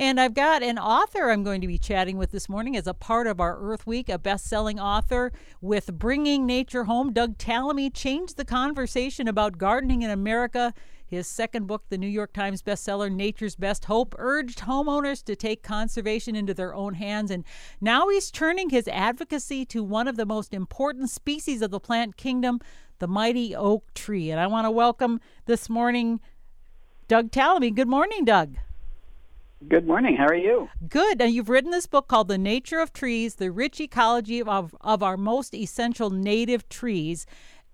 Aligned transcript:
And 0.00 0.18
I've 0.18 0.32
got 0.32 0.62
an 0.62 0.78
author 0.78 1.30
I'm 1.30 1.44
going 1.44 1.60
to 1.60 1.66
be 1.66 1.76
chatting 1.76 2.16
with 2.16 2.30
this 2.30 2.48
morning 2.48 2.74
as 2.74 2.86
a 2.86 2.94
part 2.94 3.26
of 3.26 3.38
our 3.38 3.58
Earth 3.60 3.86
Week, 3.86 4.08
a 4.08 4.18
best 4.18 4.46
selling 4.46 4.80
author 4.80 5.30
with 5.60 5.92
Bringing 5.92 6.46
Nature 6.46 6.84
Home. 6.84 7.12
Doug 7.12 7.36
Tallamy 7.36 7.92
changed 7.92 8.38
the 8.38 8.46
conversation 8.46 9.28
about 9.28 9.58
gardening 9.58 10.00
in 10.00 10.10
America. 10.10 10.72
His 11.06 11.28
second 11.28 11.66
book, 11.66 11.82
the 11.90 11.98
New 11.98 12.06
York 12.06 12.32
Times 12.32 12.62
bestseller 12.62 13.12
Nature's 13.12 13.56
Best 13.56 13.84
Hope, 13.84 14.14
urged 14.16 14.60
homeowners 14.60 15.22
to 15.24 15.36
take 15.36 15.62
conservation 15.62 16.34
into 16.34 16.54
their 16.54 16.74
own 16.74 16.94
hands. 16.94 17.30
And 17.30 17.44
now 17.78 18.08
he's 18.08 18.30
turning 18.30 18.70
his 18.70 18.88
advocacy 18.88 19.66
to 19.66 19.84
one 19.84 20.08
of 20.08 20.16
the 20.16 20.24
most 20.24 20.54
important 20.54 21.10
species 21.10 21.60
of 21.60 21.70
the 21.70 21.78
plant 21.78 22.16
kingdom, 22.16 22.60
the 23.00 23.06
mighty 23.06 23.54
oak 23.54 23.92
tree. 23.92 24.30
And 24.30 24.40
I 24.40 24.46
want 24.46 24.64
to 24.64 24.70
welcome 24.70 25.20
this 25.44 25.68
morning 25.68 26.20
Doug 27.06 27.30
Tallamy. 27.30 27.74
Good 27.74 27.86
morning, 27.86 28.24
Doug. 28.24 28.56
Good 29.68 29.86
morning. 29.86 30.16
How 30.16 30.26
are 30.26 30.34
you? 30.34 30.70
Good. 30.88 31.18
Now, 31.18 31.26
you've 31.26 31.50
written 31.50 31.70
this 31.70 31.86
book 31.86 32.08
called 32.08 32.28
The 32.28 32.38
Nature 32.38 32.80
of 32.80 32.94
Trees, 32.94 33.34
the 33.34 33.50
rich 33.50 33.78
ecology 33.78 34.42
of, 34.42 34.74
of 34.80 35.02
our 35.02 35.18
most 35.18 35.54
essential 35.54 36.08
native 36.08 36.66
trees. 36.70 37.26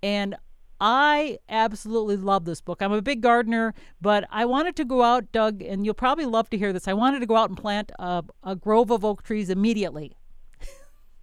And 0.03 0.35
I 0.81 1.39
absolutely 1.47 2.17
love 2.17 2.43
this 2.43 2.59
book. 2.59 2.81
I'm 2.81 2.91
a 2.91 3.01
big 3.01 3.21
gardener, 3.21 3.73
but 4.01 4.25
I 4.29 4.43
wanted 4.43 4.75
to 4.75 4.85
go 4.85 5.01
out, 5.01 5.31
Doug, 5.31 5.61
and 5.61 5.85
you'll 5.85 5.93
probably 5.93 6.25
love 6.25 6.49
to 6.49 6.57
hear 6.57 6.73
this. 6.73 6.89
I 6.89 6.93
wanted 6.93 7.21
to 7.21 7.25
go 7.25 7.37
out 7.37 7.49
and 7.49 7.57
plant 7.57 7.93
a, 7.97 8.21
a 8.43 8.55
grove 8.57 8.91
of 8.91 9.05
oak 9.05 9.23
trees 9.23 9.49
immediately. 9.49 10.17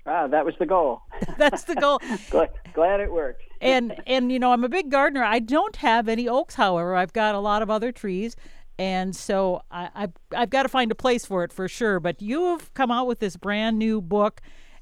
Ah, 0.06 0.26
that 0.26 0.44
was 0.46 0.54
the 0.58 0.66
goal. 0.66 1.02
That's 1.38 1.64
the 1.64 1.76
goal. 1.76 2.00
glad, 2.30 2.50
glad 2.72 3.00
it 3.00 3.10
worked. 3.12 3.42
and 3.60 3.94
and 4.06 4.30
you 4.30 4.38
know, 4.38 4.52
I'm 4.52 4.64
a 4.64 4.68
big 4.68 4.90
gardener. 4.90 5.24
I 5.24 5.38
don't 5.38 5.76
have 5.76 6.08
any 6.08 6.28
oaks, 6.28 6.56
however. 6.56 6.94
I've 6.94 7.14
got 7.14 7.34
a 7.34 7.38
lot 7.38 7.62
of 7.62 7.70
other 7.70 7.90
trees, 7.90 8.36
and 8.78 9.14
so 9.14 9.62
I, 9.70 9.90
I've, 9.94 10.12
I've 10.34 10.50
got 10.50 10.64
to 10.64 10.68
find 10.68 10.90
a 10.90 10.96
place 10.96 11.24
for 11.24 11.44
it 11.44 11.52
for 11.52 11.68
sure. 11.68 12.00
But 12.00 12.20
you 12.20 12.46
have 12.46 12.72
come 12.74 12.90
out 12.90 13.06
with 13.06 13.20
this 13.20 13.36
brand 13.36 13.78
new 13.78 14.00
book, 14.00 14.40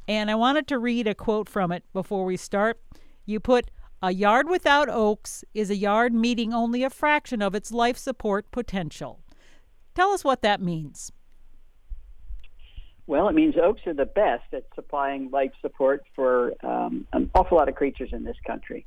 and 0.08 0.30
I 0.30 0.34
wanted 0.34 0.66
to 0.68 0.78
read 0.78 1.06
a 1.06 1.14
quote 1.14 1.48
from 1.48 1.72
it 1.72 1.84
before 1.92 2.24
we 2.24 2.36
start. 2.36 2.80
You 3.26 3.38
put, 3.38 3.70
A 4.02 4.12
yard 4.12 4.48
without 4.48 4.88
oaks 4.88 5.44
is 5.54 5.70
a 5.70 5.76
yard 5.76 6.14
meeting 6.14 6.52
only 6.52 6.82
a 6.82 6.90
fraction 6.90 7.42
of 7.42 7.54
its 7.54 7.70
life 7.70 7.98
support 7.98 8.50
potential. 8.50 9.20
Tell 9.94 10.10
us 10.10 10.24
what 10.24 10.42
that 10.42 10.60
means. 10.60 11.12
Well, 13.06 13.28
it 13.28 13.34
means 13.34 13.56
oaks 13.62 13.82
are 13.86 13.94
the 13.94 14.06
best 14.06 14.44
at 14.52 14.64
supplying 14.74 15.30
life 15.30 15.52
support 15.60 16.04
for 16.14 16.54
um, 16.64 17.06
an 17.12 17.30
awful 17.34 17.58
lot 17.58 17.68
of 17.68 17.74
creatures 17.74 18.10
in 18.12 18.24
this 18.24 18.36
country. 18.46 18.86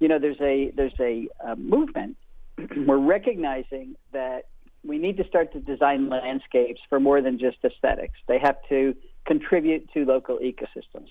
You 0.00 0.08
know, 0.08 0.18
there's 0.18 0.40
a 0.40 0.72
there's 0.74 0.98
a, 0.98 1.28
a 1.46 1.54
movement 1.54 2.16
we're 2.86 2.98
recognizing 2.98 3.96
that 4.12 4.46
we 4.84 4.98
need 4.98 5.16
to 5.16 5.26
start 5.26 5.52
to 5.52 5.60
design 5.60 6.08
landscapes 6.08 6.80
for 6.88 7.00
more 7.00 7.22
than 7.22 7.38
just 7.38 7.56
aesthetics. 7.64 8.18
They 8.28 8.38
have 8.38 8.56
to 8.68 8.94
contribute 9.26 9.90
to 9.94 10.04
local 10.04 10.38
ecosystems. 10.38 11.08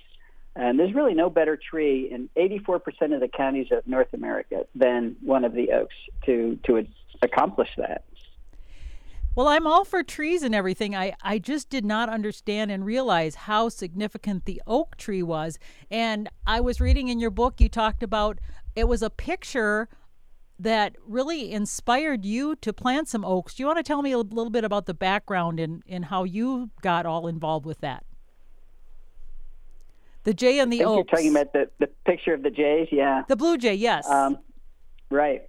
And 0.55 0.79
there's 0.79 0.93
really 0.93 1.15
no 1.15 1.31
better 1.31 1.57
tree 1.57 2.11
in 2.11 2.29
84% 2.37 3.15
of 3.15 3.21
the 3.21 3.27
counties 3.27 3.67
of 3.71 3.87
North 3.87 4.13
America 4.13 4.65
than 4.75 5.15
one 5.21 5.45
of 5.45 5.53
the 5.53 5.71
oaks 5.71 5.95
to, 6.25 6.59
to 6.65 6.85
accomplish 7.23 7.69
that. 7.77 8.03
Well, 9.35 9.47
I'm 9.47 9.65
all 9.65 9.83
for 9.83 10.03
trees 10.03 10.43
and 10.43 10.53
everything. 10.53 10.95
I, 10.95 11.15
I 11.23 11.39
just 11.39 11.71
did 11.71 11.83
not 11.83 12.07
understand 12.07 12.69
and 12.69 12.85
realize 12.85 13.33
how 13.33 13.69
significant 13.69 14.45
the 14.45 14.61
oak 14.67 14.95
tree 14.95 15.23
was. 15.23 15.57
And 15.89 16.29
I 16.45 16.61
was 16.61 16.79
reading 16.79 17.07
in 17.07 17.19
your 17.19 17.31
book, 17.31 17.59
you 17.59 17.67
talked 17.67 18.03
about 18.03 18.37
it 18.75 18.87
was 18.87 19.01
a 19.01 19.09
picture 19.09 19.89
that 20.63 20.95
really 21.05 21.51
inspired 21.51 22.25
you 22.25 22.55
to 22.57 22.73
plant 22.73 23.09
some 23.09 23.23
oaks. 23.25 23.55
Do 23.55 23.63
you 23.63 23.67
want 23.67 23.77
to 23.77 23.83
tell 23.83 24.01
me 24.01 24.11
a 24.11 24.17
little 24.17 24.49
bit 24.49 24.63
about 24.63 24.85
the 24.85 24.93
background 24.93 25.59
and, 25.59 25.83
and 25.87 26.05
how 26.05 26.23
you 26.23 26.69
got 26.81 27.05
all 27.05 27.27
involved 27.27 27.65
with 27.65 27.81
that? 27.81 28.05
The 30.23 30.33
jay 30.33 30.59
and 30.59 30.71
the 30.71 30.85
oaks. 30.85 31.11
You're 31.11 31.17
talking 31.17 31.31
about 31.31 31.51
the, 31.51 31.69
the 31.79 31.87
picture 32.05 32.33
of 32.33 32.43
the 32.43 32.49
jays, 32.49 32.87
yeah. 32.91 33.23
The 33.27 33.35
blue 33.35 33.57
jay, 33.57 33.75
yes. 33.75 34.09
Um, 34.09 34.39
right. 35.09 35.43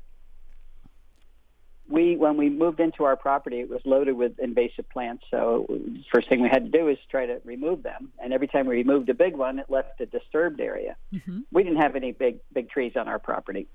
We 1.89 2.17
when 2.17 2.37
we 2.37 2.49
moved 2.49 2.81
into 2.81 3.05
our 3.05 3.15
property, 3.15 3.61
it 3.61 3.69
was 3.69 3.83
loaded 3.85 4.15
with 4.15 4.39
invasive 4.41 4.89
plants. 4.89 5.23
So 5.31 5.67
first 6.13 6.29
thing 6.29 6.41
we 6.41 6.49
had 6.49 6.65
to 6.65 6.71
do 6.77 6.89
is 6.89 6.99
try 7.09 7.27
to 7.27 7.41
remove 7.45 7.83
them. 7.83 8.11
And 8.21 8.33
every 8.33 8.49
time 8.49 8.67
we 8.67 8.77
removed 8.77 9.11
a 9.11 9.15
big 9.15 9.37
one, 9.37 9.59
it 9.59 9.67
left 9.69 10.01
a 10.01 10.07
disturbed 10.07 10.61
area. 10.61 10.97
Mm-hmm. 11.13 11.41
We 11.53 11.63
didn't 11.63 11.81
have 11.83 11.95
any 11.95 12.13
big 12.13 12.39
big 12.53 12.71
trees 12.71 12.95
on 12.97 13.07
our 13.07 13.19
property. 13.19 13.69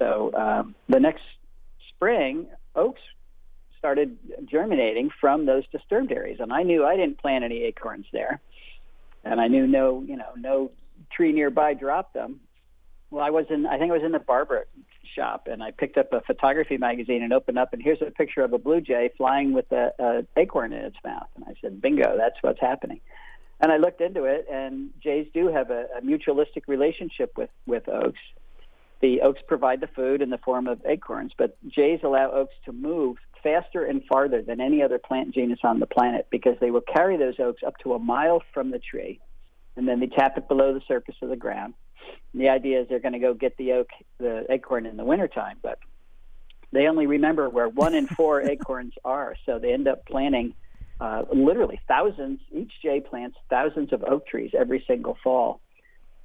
So 0.00 0.32
um, 0.34 0.74
the 0.88 0.98
next 0.98 1.22
spring, 1.94 2.46
oaks 2.74 3.00
started 3.78 4.18
germinating 4.44 5.10
from 5.20 5.46
those 5.46 5.64
disturbed 5.70 6.10
areas, 6.10 6.38
and 6.40 6.52
I 6.52 6.62
knew 6.62 6.84
I 6.84 6.96
didn't 6.96 7.18
plant 7.18 7.44
any 7.44 7.62
acorns 7.64 8.06
there, 8.12 8.40
and 9.24 9.40
I 9.40 9.48
knew 9.48 9.66
no, 9.66 10.02
you 10.02 10.16
know, 10.16 10.32
no 10.36 10.70
tree 11.12 11.32
nearby 11.32 11.74
dropped 11.74 12.14
them. 12.14 12.40
Well, 13.10 13.24
I 13.24 13.30
was 13.30 13.46
in, 13.50 13.66
I 13.66 13.78
think 13.78 13.90
I 13.90 13.94
was 13.94 14.04
in 14.04 14.12
the 14.12 14.18
barber 14.18 14.66
shop, 15.14 15.48
and 15.50 15.62
I 15.62 15.70
picked 15.70 15.98
up 15.98 16.12
a 16.12 16.20
photography 16.20 16.76
magazine 16.76 17.22
and 17.22 17.32
opened 17.32 17.58
up, 17.58 17.72
and 17.72 17.82
here's 17.82 18.00
a 18.02 18.10
picture 18.10 18.42
of 18.42 18.52
a 18.52 18.58
blue 18.58 18.80
jay 18.80 19.10
flying 19.16 19.52
with 19.52 19.70
a, 19.72 19.92
a 19.98 20.40
acorn 20.40 20.72
in 20.72 20.84
its 20.84 20.96
mouth, 21.04 21.28
and 21.36 21.44
I 21.46 21.54
said, 21.60 21.80
"Bingo, 21.80 22.16
that's 22.16 22.36
what's 22.42 22.60
happening." 22.60 23.00
And 23.60 23.70
I 23.70 23.76
looked 23.76 24.00
into 24.00 24.24
it, 24.24 24.46
and 24.50 24.90
jays 25.02 25.26
do 25.34 25.48
have 25.48 25.70
a, 25.70 25.86
a 25.98 26.00
mutualistic 26.02 26.62
relationship 26.68 27.32
with 27.36 27.50
with 27.66 27.88
oaks, 27.88 28.20
the 29.00 29.22
oaks 29.22 29.40
provide 29.46 29.80
the 29.80 29.86
food 29.86 30.20
in 30.20 30.30
the 30.30 30.38
form 30.38 30.66
of 30.66 30.80
acorns, 30.84 31.32
but 31.36 31.56
jays 31.68 32.00
allow 32.02 32.30
oaks 32.30 32.54
to 32.66 32.72
move 32.72 33.16
faster 33.42 33.84
and 33.84 34.02
farther 34.04 34.42
than 34.42 34.60
any 34.60 34.82
other 34.82 34.98
plant 34.98 35.34
genus 35.34 35.60
on 35.64 35.80
the 35.80 35.86
planet 35.86 36.26
because 36.30 36.56
they 36.60 36.70
will 36.70 36.82
carry 36.82 37.16
those 37.16 37.40
oaks 37.40 37.62
up 37.66 37.74
to 37.82 37.94
a 37.94 37.98
mile 37.98 38.42
from 38.52 38.70
the 38.70 38.78
tree 38.78 39.18
and 39.76 39.88
then 39.88 40.00
they 40.00 40.06
tap 40.06 40.36
it 40.36 40.48
below 40.48 40.74
the 40.74 40.82
surface 40.86 41.14
of 41.22 41.30
the 41.30 41.36
ground. 41.36 41.74
And 42.32 42.42
the 42.42 42.48
idea 42.48 42.82
is 42.82 42.88
they're 42.88 43.00
going 43.00 43.14
to 43.14 43.18
go 43.18 43.34
get 43.34 43.56
the 43.56 43.72
oak, 43.72 43.88
the 44.18 44.44
acorn 44.50 44.86
in 44.86 44.96
the 44.96 45.04
wintertime, 45.04 45.56
but 45.62 45.78
they 46.72 46.86
only 46.86 47.06
remember 47.06 47.48
where 47.48 47.68
one 47.68 47.94
in 47.94 48.06
four 48.06 48.42
acorns 48.50 48.92
are. 49.04 49.34
So 49.46 49.58
they 49.58 49.72
end 49.72 49.88
up 49.88 50.04
planting 50.06 50.54
uh, 51.00 51.22
literally 51.32 51.80
thousands, 51.88 52.40
each 52.52 52.72
jay 52.82 53.00
plants 53.00 53.38
thousands 53.48 53.92
of 53.92 54.04
oak 54.04 54.26
trees 54.26 54.50
every 54.56 54.84
single 54.86 55.16
fall. 55.24 55.60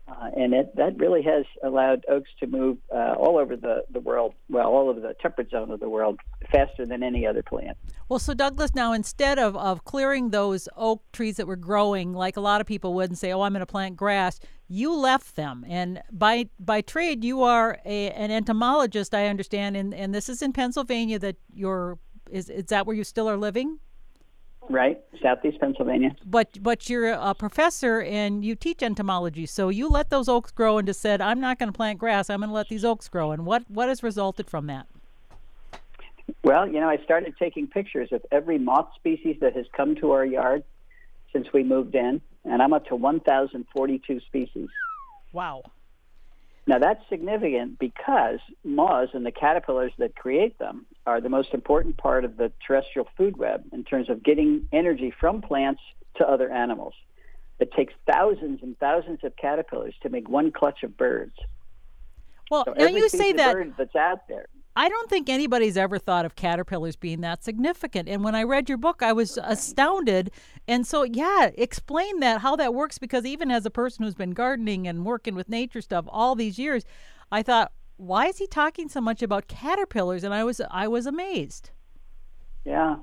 Uh, 0.07 0.29
and 0.37 0.53
it, 0.53 0.75
that 0.75 0.95
really 0.99 1.23
has 1.23 1.45
allowed 1.63 2.05
oaks 2.07 2.29
to 2.39 2.45
move 2.45 2.77
uh, 2.93 3.15
all 3.17 3.39
over 3.39 3.55
the, 3.55 3.83
the 3.91 3.99
world, 3.99 4.35
well, 4.49 4.67
all 4.67 4.87
over 4.87 4.99
the 4.99 5.15
temperate 5.19 5.49
zone 5.49 5.71
of 5.71 5.79
the 5.79 5.89
world, 5.89 6.19
faster 6.51 6.85
than 6.85 7.01
any 7.01 7.25
other 7.25 7.41
plant. 7.41 7.75
Well, 8.07 8.19
so 8.19 8.35
Douglas, 8.35 8.75
now 8.75 8.93
instead 8.93 9.39
of, 9.39 9.57
of 9.57 9.83
clearing 9.83 10.29
those 10.29 10.69
oak 10.77 11.01
trees 11.11 11.37
that 11.37 11.47
were 11.47 11.55
growing, 11.55 12.13
like 12.13 12.37
a 12.37 12.41
lot 12.41 12.61
of 12.61 12.67
people 12.67 12.93
would 12.93 13.09
and 13.09 13.17
say, 13.17 13.33
oh, 13.33 13.41
I'm 13.41 13.53
going 13.53 13.61
to 13.61 13.65
plant 13.65 13.97
grass, 13.97 14.39
you 14.67 14.95
left 14.95 15.35
them. 15.35 15.65
And 15.67 16.03
by 16.11 16.49
by 16.59 16.81
trade, 16.81 17.23
you 17.23 17.41
are 17.41 17.79
a, 17.83 18.11
an 18.11 18.29
entomologist, 18.29 19.15
I 19.15 19.25
understand, 19.25 19.75
and, 19.75 19.91
and 19.91 20.13
this 20.13 20.29
is 20.29 20.43
in 20.43 20.53
Pennsylvania 20.53 21.17
that 21.17 21.37
you're, 21.51 21.97
is, 22.29 22.49
is 22.49 22.65
that 22.65 22.85
where 22.85 22.95
you 22.95 23.03
still 23.03 23.27
are 23.27 23.37
living? 23.37 23.79
Right, 24.69 24.99
southeast 25.21 25.59
Pennsylvania. 25.59 26.15
But 26.25 26.61
but 26.63 26.89
you're 26.89 27.11
a 27.11 27.35
professor 27.35 28.01
and 28.01 28.43
you 28.43 28.55
teach 28.55 28.81
entomology, 28.81 29.45
so 29.45 29.69
you 29.69 29.87
let 29.87 30.09
those 30.09 30.27
oaks 30.27 30.51
grow 30.51 30.77
and 30.77 30.87
just 30.87 31.01
said, 31.01 31.21
"I'm 31.21 31.39
not 31.39 31.59
going 31.59 31.71
to 31.71 31.75
plant 31.75 31.99
grass. 31.99 32.29
I'm 32.29 32.39
going 32.39 32.49
to 32.49 32.53
let 32.55 32.69
these 32.69 32.83
oaks 32.83 33.07
grow." 33.07 33.31
And 33.31 33.45
what 33.45 33.63
what 33.69 33.89
has 33.89 34.01
resulted 34.01 34.49
from 34.49 34.67
that? 34.67 34.87
Well, 36.43 36.67
you 36.67 36.79
know, 36.79 36.89
I 36.89 36.97
started 37.03 37.35
taking 37.37 37.67
pictures 37.67 38.09
of 38.11 38.25
every 38.31 38.57
moth 38.57 38.89
species 38.95 39.37
that 39.41 39.55
has 39.55 39.65
come 39.75 39.95
to 39.95 40.11
our 40.11 40.25
yard 40.25 40.63
since 41.31 41.47
we 41.53 41.63
moved 41.63 41.95
in, 41.95 42.21
and 42.43 42.61
I'm 42.61 42.73
up 42.73 42.87
to 42.87 42.95
1,042 42.95 44.19
species. 44.21 44.69
Wow. 45.33 45.63
Now 46.67 46.79
that's 46.79 47.01
significant 47.09 47.77
because 47.77 48.39
moths 48.63 49.11
and 49.13 49.25
the 49.25 49.31
caterpillars 49.31 49.91
that 49.99 50.15
create 50.15 50.57
them 50.57 50.85
are 51.05 51.21
the 51.21 51.29
most 51.29 51.53
important 51.53 51.97
part 51.97 52.25
of 52.25 52.37
the 52.37 52.51
terrestrial 52.65 53.07
food 53.15 53.37
web 53.37 53.63
in 53.71 53.83
terms 53.83 54.09
of 54.09 54.23
getting 54.23 54.67
energy 54.71 55.13
from 55.19 55.41
plants 55.41 55.81
to 56.17 56.27
other 56.27 56.51
animals. 56.51 56.93
It 57.59 57.71
takes 57.71 57.93
thousands 58.11 58.61
and 58.63 58.77
thousands 58.79 59.19
of 59.23 59.35
caterpillars 59.35 59.93
to 60.01 60.09
make 60.09 60.27
one 60.27 60.51
clutch 60.51 60.83
of 60.83 60.97
birds. 60.97 61.35
Well, 62.49 62.65
so 62.65 62.73
now 62.73 62.87
you 62.87 63.09
say 63.09 63.31
that 63.33 63.55
that's 63.77 63.95
out 63.95 64.27
there 64.27 64.47
I 64.75 64.89
don't 64.89 65.09
think 65.09 65.29
anybody's 65.29 65.77
ever 65.77 65.97
thought 65.97 66.25
of 66.25 66.35
caterpillars 66.35 66.95
being 66.95 67.21
that 67.21 67.43
significant. 67.43 68.09
And 68.09 68.23
when 68.23 68.35
I 68.35 68.43
read 68.43 68.67
your 68.67 68.77
book, 68.77 69.01
I 69.01 69.13
was 69.13 69.37
astounded. 69.41 70.31
And 70.67 70.85
so, 70.85 71.03
yeah, 71.03 71.51
explain 71.55 72.19
that, 72.19 72.41
how 72.41 72.57
that 72.57 72.73
works, 72.73 72.97
because 72.97 73.25
even 73.25 73.51
as 73.51 73.65
a 73.65 73.69
person 73.69 74.03
who's 74.03 74.15
been 74.15 74.31
gardening 74.31 74.87
and 74.87 75.05
working 75.05 75.33
with 75.33 75.47
nature 75.47 75.81
stuff 75.81 76.05
all 76.09 76.35
these 76.35 76.59
years, 76.59 76.83
I 77.31 77.41
thought, 77.41 77.71
why 77.97 78.25
is 78.27 78.37
he 78.37 78.47
talking 78.47 78.89
so 78.89 78.99
much 78.99 79.21
about 79.21 79.47
caterpillars? 79.47 80.23
And 80.25 80.33
I 80.33 80.43
was 80.43 80.59
I 80.69 80.87
was 80.87 81.05
amazed. 81.05 81.69
Yeah. 82.65 82.97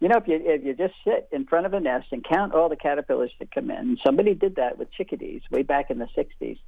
You 0.00 0.08
know, 0.08 0.16
if 0.16 0.26
you 0.26 0.40
if 0.42 0.64
you 0.64 0.74
just 0.74 0.94
sit 1.04 1.28
in 1.32 1.46
front 1.46 1.66
of 1.66 1.74
a 1.74 1.80
nest 1.80 2.08
and 2.10 2.24
count 2.24 2.54
all 2.54 2.68
the 2.68 2.76
caterpillars 2.76 3.32
that 3.38 3.52
come 3.52 3.70
in, 3.70 3.96
somebody 4.04 4.34
did 4.34 4.56
that 4.56 4.78
with 4.78 4.90
chickadees 4.92 5.42
way 5.50 5.62
back 5.62 5.90
in 5.90 5.98
the 5.98 6.08
'60s. 6.16 6.58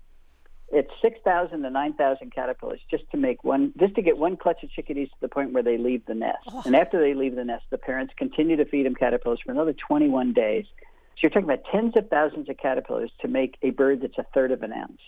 It's 0.73 0.91
six 1.03 1.19
thousand 1.25 1.63
to 1.63 1.71
nine 1.71 1.95
thousand 1.95 2.33
caterpillars 2.33 2.81
just 2.91 3.03
to 3.11 3.17
make 3.17 3.43
one, 3.43 3.73
just 3.79 3.97
to 3.97 4.03
get 4.03 4.19
one 4.19 4.37
clutch 4.37 4.63
of 4.63 4.71
chickadees 4.71 5.09
to 5.09 5.17
the 5.21 5.29
point 5.29 5.53
where 5.53 5.65
they 5.65 5.79
leave 5.79 6.07
the 6.07 6.15
nest. 6.15 6.39
Oh. 6.47 6.63
And 6.65 6.77
after 6.77 7.01
they 7.01 7.15
leave 7.15 7.35
the 7.35 7.45
nest, 7.45 7.65
the 7.71 7.79
parents 7.79 8.15
continue 8.17 8.57
to 8.57 8.65
feed 8.65 8.87
them 8.87 8.95
caterpillars 8.95 9.41
for 9.45 9.51
another 9.51 9.73
21 9.73 10.33
days. 10.33 10.67
So 10.77 11.23
you're 11.23 11.31
talking 11.31 11.45
about 11.45 11.65
tens 11.71 11.97
of 11.97 12.09
thousands 12.09 12.49
of 12.49 12.57
caterpillars 12.57 13.11
to 13.21 13.29
make 13.29 13.57
a 13.63 13.71
bird 13.71 14.01
that's 14.01 14.17
a 14.17 14.27
third 14.33 14.53
of 14.53 14.63
an 14.63 14.73
ounce. 14.73 15.01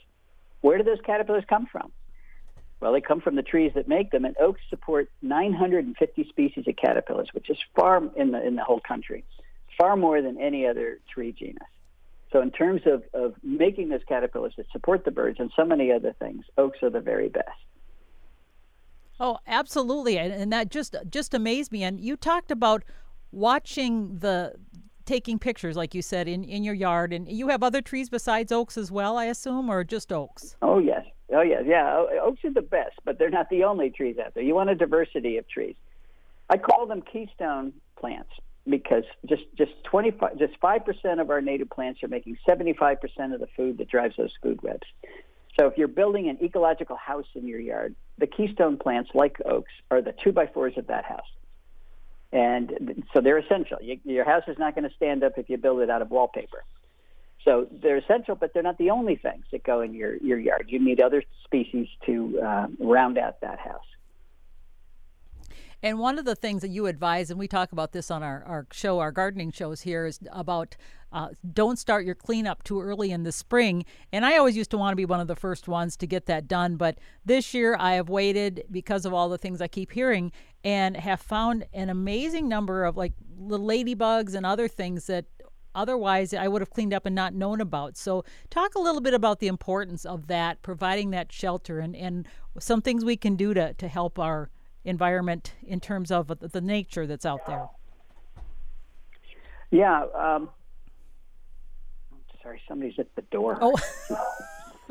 Where 0.62 0.79
do 0.79 0.85
those 0.85 1.00
caterpillars 1.05 1.44
come 1.49 1.67
from? 1.67 1.93
Well, 2.81 2.93
they 2.93 3.00
come 3.00 3.20
from 3.20 3.37
the 3.37 3.43
trees 3.43 3.70
that 3.76 3.87
make 3.87 4.11
them, 4.11 4.25
and 4.25 4.35
oaks 4.41 4.61
support 4.69 5.08
950 5.23 6.29
species 6.29 6.67
of 6.67 6.75
caterpillars, 6.75 7.29
which 7.32 7.49
is 7.49 7.56
far 7.76 8.03
in 8.17 8.32
the 8.32 8.44
in 8.44 8.56
the 8.56 8.65
whole 8.65 8.81
country, 8.81 9.25
far 9.79 9.97
more 9.97 10.20
than 10.20 10.41
any 10.41 10.67
other 10.67 10.99
tree 11.08 11.31
genus. 11.31 11.62
So, 12.32 12.40
in 12.40 12.50
terms 12.50 12.82
of, 12.87 13.02
of 13.12 13.34
making 13.43 13.90
those 13.90 14.00
caterpillars 14.08 14.55
that 14.56 14.67
support 14.73 15.05
the 15.05 15.11
birds 15.11 15.38
and 15.38 15.50
so 15.55 15.64
many 15.64 15.93
other 15.93 16.14
things, 16.19 16.44
oaks 16.56 16.79
are 16.82 16.90
the 16.90 17.00
very 17.00 17.29
best. 17.29 17.49
Oh, 19.20 19.38
absolutely, 19.46 20.19
and 20.19 20.52
that 20.52 20.70
just 20.70 20.96
just 21.11 21.34
amazed 21.34 21.70
me. 21.70 21.84
And 21.84 22.00
you 22.00 22.17
talked 22.17 22.50
about 22.50 22.82
watching 23.31 24.19
the 24.19 24.55
taking 25.05 25.38
pictures, 25.38 25.76
like 25.76 25.94
you 25.94 26.02
said, 26.02 26.26
in 26.26 26.43
in 26.44 26.64
your 26.64 26.75
yard, 26.75 27.12
and 27.12 27.31
you 27.31 27.49
have 27.49 27.62
other 27.62 27.82
trees 27.82 28.08
besides 28.08 28.50
oaks 28.50 28.79
as 28.79 28.90
well, 28.90 29.19
I 29.19 29.26
assume, 29.26 29.70
or 29.70 29.84
just 29.84 30.11
oaks? 30.11 30.56
Oh 30.62 30.79
yes, 30.79 31.05
Oh 31.32 31.43
yes. 31.43 31.62
yeah. 31.67 32.05
Oaks 32.23 32.44
are 32.44 32.52
the 32.52 32.62
best, 32.62 32.99
but 33.05 33.19
they're 33.19 33.31
not 33.31 33.49
the 33.49 33.64
only 33.64 33.90
trees 33.90 34.17
out 34.19 34.34
there. 34.34 34.43
You 34.43 34.55
want 34.55 34.70
a 34.70 34.75
diversity 34.75 35.38
of 35.38 35.49
trees. 35.49 35.76
I 36.50 36.58
call 36.58 36.87
them 36.87 37.02
keystone 37.02 37.73
plants 37.99 38.31
because 38.69 39.05
just 39.26 39.43
just 39.56 39.73
25 39.85 40.38
just 40.38 40.59
5% 40.61 41.20
of 41.20 41.31
our 41.31 41.41
native 41.41 41.70
plants 41.70 42.03
are 42.03 42.09
making 42.09 42.38
75% 42.49 42.99
of 43.35 43.41
the 43.41 43.49
food 43.56 43.79
that 43.79 43.88
drives 43.88 44.17
those 44.17 44.32
food 44.43 44.62
webs. 44.62 44.87
So 45.59 45.67
if 45.67 45.76
you're 45.76 45.88
building 45.88 46.29
an 46.29 46.38
ecological 46.43 46.97
house 46.97 47.26
in 47.35 47.47
your 47.47 47.61
yard, 47.61 47.94
the 48.19 48.26
keystone 48.26 48.79
plants 48.79 49.11
like 49.14 49.37
oaks 49.44 49.73
are 49.91 50.00
the 50.00 50.14
2 50.25 50.32
by 50.32 50.47
4s 50.47 50.79
of 50.79 50.87
that 50.87 51.05
house. 51.05 51.29
And 52.32 53.05
so 53.12 53.20
they're 53.20 53.38
essential. 53.38 53.76
You, 53.82 54.00
your 54.05 54.25
house 54.25 54.44
is 54.49 54.59
not 54.59 54.75
going 54.75 54.88
to 54.88 54.94
stand 54.97 55.23
up 55.23 55.35
if 55.37 55.50
you 55.50 55.58
build 55.58 55.81
it 55.81 55.91
out 55.91 56.00
of 56.00 56.11
wallpaper. 56.11 56.65
So 57.44 57.67
they're 57.70 57.99
essential, 57.99 58.35
but 58.35 58.55
they're 58.55 58.62
not 58.62 58.79
the 58.79 58.91
only 58.91 59.17
things 59.17 59.44
that 59.53 59.62
go 59.65 59.82
in 59.82 59.93
your, 59.93 60.17
your 60.17 60.38
yard. 60.38 60.67
You 60.69 60.82
need 60.82 61.00
other 61.00 61.23
species 61.44 61.88
to 62.06 62.41
uh, 62.41 62.67
round 62.79 63.19
out 63.19 63.41
that 63.43 63.58
house. 63.58 63.85
And 65.82 65.99
one 65.99 66.19
of 66.19 66.25
the 66.25 66.37
things 66.37 66.62
that 66.62 66.69
you 66.69 66.87
advise, 66.87 67.31
and 67.31 67.40
we 67.40 67.49
talk 67.49 67.73
about 67.73 67.93
this 67.93 68.11
on 68.11 68.23
our, 68.23 68.44
our 68.44 68.67
show, 68.73 69.00
our 69.00 69.11
gardening 69.11 69.50
shows 69.50 69.81
here, 69.81 70.06
is 70.06 70.20
about 70.31 70.76
uh, 71.12 71.29
don't 71.52 71.79
start 71.79 72.06
your 72.06 72.14
cleanup 72.14 72.62
too 72.62 72.81
early 72.81 73.11
in 73.11 73.25
the 73.25 73.32
spring. 73.32 73.84
And 74.12 74.25
I 74.25 74.38
always 74.38 74.56
used 74.56 74.70
to 74.70 74.79
want 74.79 74.93
to 74.93 74.96
be 74.96 75.05
one 75.05 75.20
of 75.20 75.26
the 75.26 75.37
first 75.37 75.69
ones 75.69 75.96
to 75.99 76.06
get 76.06 76.26
that 76.26 76.49
done. 76.49 76.76
But 76.76 76.99
this 77.25 77.52
year 77.52 77.76
I 77.79 77.94
have 77.94 78.08
waited 78.08 78.64
because 78.70 79.05
of 79.05 79.12
all 79.12 79.29
the 79.29 79.38
things 79.38 79.61
I 79.61 79.69
keep 79.69 79.93
hearing 79.93 80.32
and 80.64 80.96
have 80.96 81.20
found 81.20 81.67
an 81.75 81.90
amazing 81.90 82.49
number 82.49 82.84
of 82.84 82.96
like 82.96 83.12
the 83.37 83.58
ladybugs 83.58 84.34
and 84.34 84.46
other 84.46 84.69
things 84.69 85.06
that 85.06 85.26
otherwise 85.75 86.32
I 86.32 86.49
would 86.49 86.62
have 86.62 86.70
cleaned 86.70 86.94
up 86.94 87.06
and 87.06 87.14
not 87.14 87.34
known 87.34 87.61
about. 87.61 87.96
So, 87.96 88.25
talk 88.50 88.75
a 88.75 88.81
little 88.81 89.00
bit 89.00 89.14
about 89.14 89.40
the 89.40 89.49
importance 89.49 90.05
of 90.05 90.29
that, 90.29 90.62
providing 90.62 91.11
that 91.11 91.32
shelter, 91.32 91.81
and, 91.81 91.96
and 91.96 92.29
some 92.58 92.82
things 92.82 93.05
we 93.05 93.17
can 93.17 93.37
do 93.37 93.55
to, 93.55 93.73
to 93.75 93.88
help 93.88 94.19
our 94.19 94.50
environment 94.84 95.55
in 95.62 95.81
terms 95.81 96.11
of 96.11 96.32
the 96.38 96.61
nature 96.61 97.06
that's 97.06 97.26
out 97.26 97.46
there. 97.46 97.69
Yeah. 99.70 100.05
Um, 100.14 100.50
sorry, 102.43 102.61
somebody's 102.69 102.99
at 102.99 103.14
the 103.17 103.23
door. 103.23 103.58
Oh. 103.61 103.76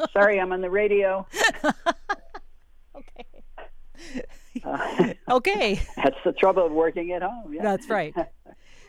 sorry, 0.13 0.39
I'm 0.39 0.51
on 0.51 0.61
the 0.61 0.69
radio. 0.69 1.27
okay. 2.95 3.25
Uh, 4.63 5.13
okay. 5.29 5.81
That's 5.95 6.17
the 6.25 6.31
trouble 6.33 6.65
of 6.65 6.71
working 6.71 7.11
at 7.11 7.21
home. 7.21 7.53
Yeah. 7.53 7.63
That's 7.63 7.89
right. 7.89 8.13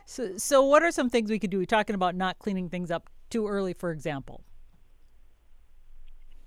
So, 0.04 0.36
so 0.36 0.64
what 0.64 0.82
are 0.82 0.90
some 0.90 1.10
things 1.10 1.30
we 1.30 1.38
could 1.38 1.50
do? 1.50 1.58
We're 1.58 1.66
talking 1.66 1.94
about 1.94 2.14
not 2.14 2.38
cleaning 2.38 2.68
things 2.68 2.90
up 2.90 3.08
too 3.30 3.46
early, 3.46 3.72
for 3.72 3.90
example. 3.92 4.42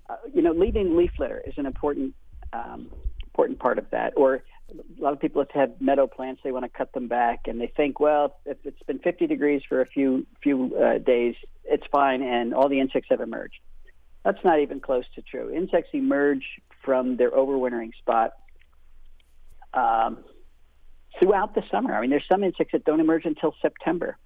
Uh, 0.08 0.16
you 0.32 0.42
know, 0.42 0.52
leaving 0.52 0.96
leaf 0.96 1.10
litter 1.18 1.42
is 1.46 1.54
an 1.56 1.66
important 1.66 2.14
um, 2.52 2.90
important 3.36 3.58
part 3.58 3.78
of 3.78 3.90
that. 3.90 4.14
Or 4.16 4.42
a 4.70 5.02
lot 5.02 5.12
of 5.12 5.20
people 5.20 5.42
have 5.42 5.50
had 5.50 5.80
meadow 5.80 6.06
plants; 6.06 6.40
they 6.42 6.52
want 6.52 6.64
to 6.64 6.68
cut 6.68 6.92
them 6.92 7.06
back, 7.06 7.40
and 7.46 7.60
they 7.60 7.66
think, 7.66 8.00
well, 8.00 8.38
if 8.46 8.56
it's 8.64 8.82
been 8.84 8.98
50 8.98 9.26
degrees 9.26 9.62
for 9.68 9.80
a 9.80 9.86
few 9.86 10.26
few 10.42 10.74
uh, 10.76 10.98
days, 10.98 11.34
it's 11.64 11.86
fine, 11.92 12.22
and 12.22 12.54
all 12.54 12.68
the 12.68 12.80
insects 12.80 13.08
have 13.10 13.20
emerged. 13.20 13.60
That's 14.24 14.42
not 14.44 14.60
even 14.60 14.80
close 14.80 15.04
to 15.14 15.22
true. 15.22 15.50
Insects 15.50 15.90
emerge 15.92 16.44
from 16.82 17.16
their 17.16 17.30
overwintering 17.30 17.94
spot 17.98 18.32
um, 19.74 20.24
throughout 21.18 21.54
the 21.54 21.62
summer. 21.70 21.94
I 21.94 22.00
mean, 22.00 22.10
there's 22.10 22.26
some 22.28 22.42
insects 22.42 22.72
that 22.72 22.84
don't 22.84 23.00
emerge 23.00 23.24
until 23.24 23.54
September. 23.60 24.16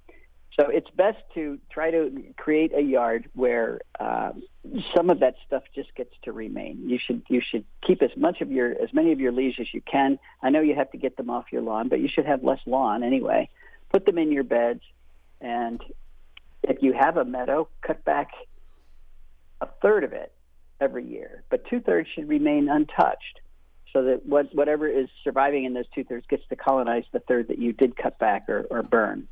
So 0.61 0.69
it's 0.69 0.91
best 0.91 1.17
to 1.37 1.59
try 1.71 1.91
to 1.91 2.23
create 2.37 2.77
a 2.77 2.83
yard 2.83 3.31
where 3.33 3.81
um, 3.99 4.43
some 4.95 5.09
of 5.09 5.21
that 5.21 5.37
stuff 5.47 5.63
just 5.75 5.95
gets 5.95 6.13
to 6.25 6.33
remain. 6.33 6.87
You 6.87 6.99
should 6.99 7.23
you 7.29 7.41
should 7.41 7.65
keep 7.81 8.03
as 8.03 8.11
much 8.15 8.43
of 8.43 8.53
your 8.53 8.73
as 8.73 8.93
many 8.93 9.13
of 9.13 9.21
your 9.21 9.33
leaves 9.33 9.57
as 9.59 9.73
you 9.73 9.81
can. 9.81 10.19
I 10.43 10.51
know 10.51 10.61
you 10.61 10.75
have 10.75 10.91
to 10.91 10.99
get 10.99 11.17
them 11.17 11.31
off 11.31 11.47
your 11.51 11.63
lawn, 11.63 11.89
but 11.89 12.01
you 12.01 12.09
should 12.09 12.27
have 12.27 12.45
less 12.45 12.61
lawn 12.67 13.03
anyway. 13.03 13.49
Put 13.91 14.05
them 14.05 14.19
in 14.19 14.33
your 14.33 14.45
beds, 14.45 14.83
and 15.41 15.81
if 16.63 16.83
you 16.83 16.93
have 16.93 17.17
a 17.17 17.25
meadow, 17.25 17.67
cut 17.81 18.05
back 18.05 18.29
a 19.63 19.69
third 19.81 20.05
of 20.05 20.13
it 20.13 20.31
every 20.79 21.07
year, 21.07 21.43
but 21.49 21.65
two 21.71 21.81
thirds 21.81 22.07
should 22.15 22.29
remain 22.29 22.69
untouched 22.69 23.41
so 23.95 24.05
that 24.05 24.27
what, 24.27 24.55
whatever 24.55 24.87
is 24.87 25.09
surviving 25.25 25.65
in 25.65 25.73
those 25.73 25.89
two 25.95 26.05
thirds 26.05 26.27
gets 26.29 26.47
to 26.49 26.57
colonize 26.57 27.05
the 27.13 27.19
third 27.21 27.49
that 27.49 27.59
you 27.59 27.73
did 27.73 27.97
cut 27.97 28.19
back 28.19 28.49
or, 28.49 28.67
or 28.71 28.83
burn. 28.83 29.27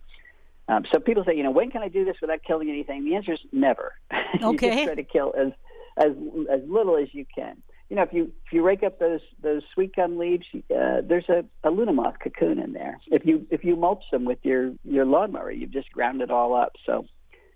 Um, 0.69 0.85
so 0.93 0.99
people 1.00 1.25
say, 1.25 1.35
you 1.35 1.43
know, 1.43 1.50
when 1.50 1.70
can 1.70 1.82
I 1.82 1.88
do 1.88 2.05
this 2.05 2.17
without 2.20 2.43
killing 2.47 2.69
anything? 2.69 3.05
The 3.05 3.17
answer 3.17 3.32
is 3.32 3.41
never. 3.53 3.94
Okay. 4.43 4.67
you 4.67 4.73
just 4.73 4.85
try 4.85 4.94
to 4.94 5.03
kill 5.03 5.35
as 5.37 5.53
as 5.97 6.12
as 6.50 6.61
little 6.69 6.97
as 6.97 7.09
you 7.12 7.25
can. 7.35 7.62
You 7.88 7.97
know, 7.97 8.03
if 8.03 8.12
you 8.12 8.32
if 8.47 8.53
you 8.53 8.63
rake 8.63 8.82
up 8.82 8.98
those 8.98 9.20
those 9.43 9.63
sweet 9.72 9.96
gum 9.96 10.19
leaves, 10.19 10.46
uh, 10.55 11.01
there's 11.03 11.29
a, 11.31 11.44
a 11.65 11.70
luna 11.70 11.93
moth 11.94 12.17
cocoon 12.22 12.58
in 12.58 12.75
there. 12.75 13.01
If 13.06 13.25
you 13.25 13.46
if 13.51 13.65
you 13.65 13.77
mulch 13.77 14.05
them 14.13 14.25
with 14.25 14.39
your 14.43 14.72
your 14.84 15.06
lawnmower, 15.06 15.51
you've 15.51 15.70
just 15.70 15.91
ground 15.91 16.20
it 16.20 16.31
all 16.31 16.55
up. 16.55 16.72
So 16.84 17.06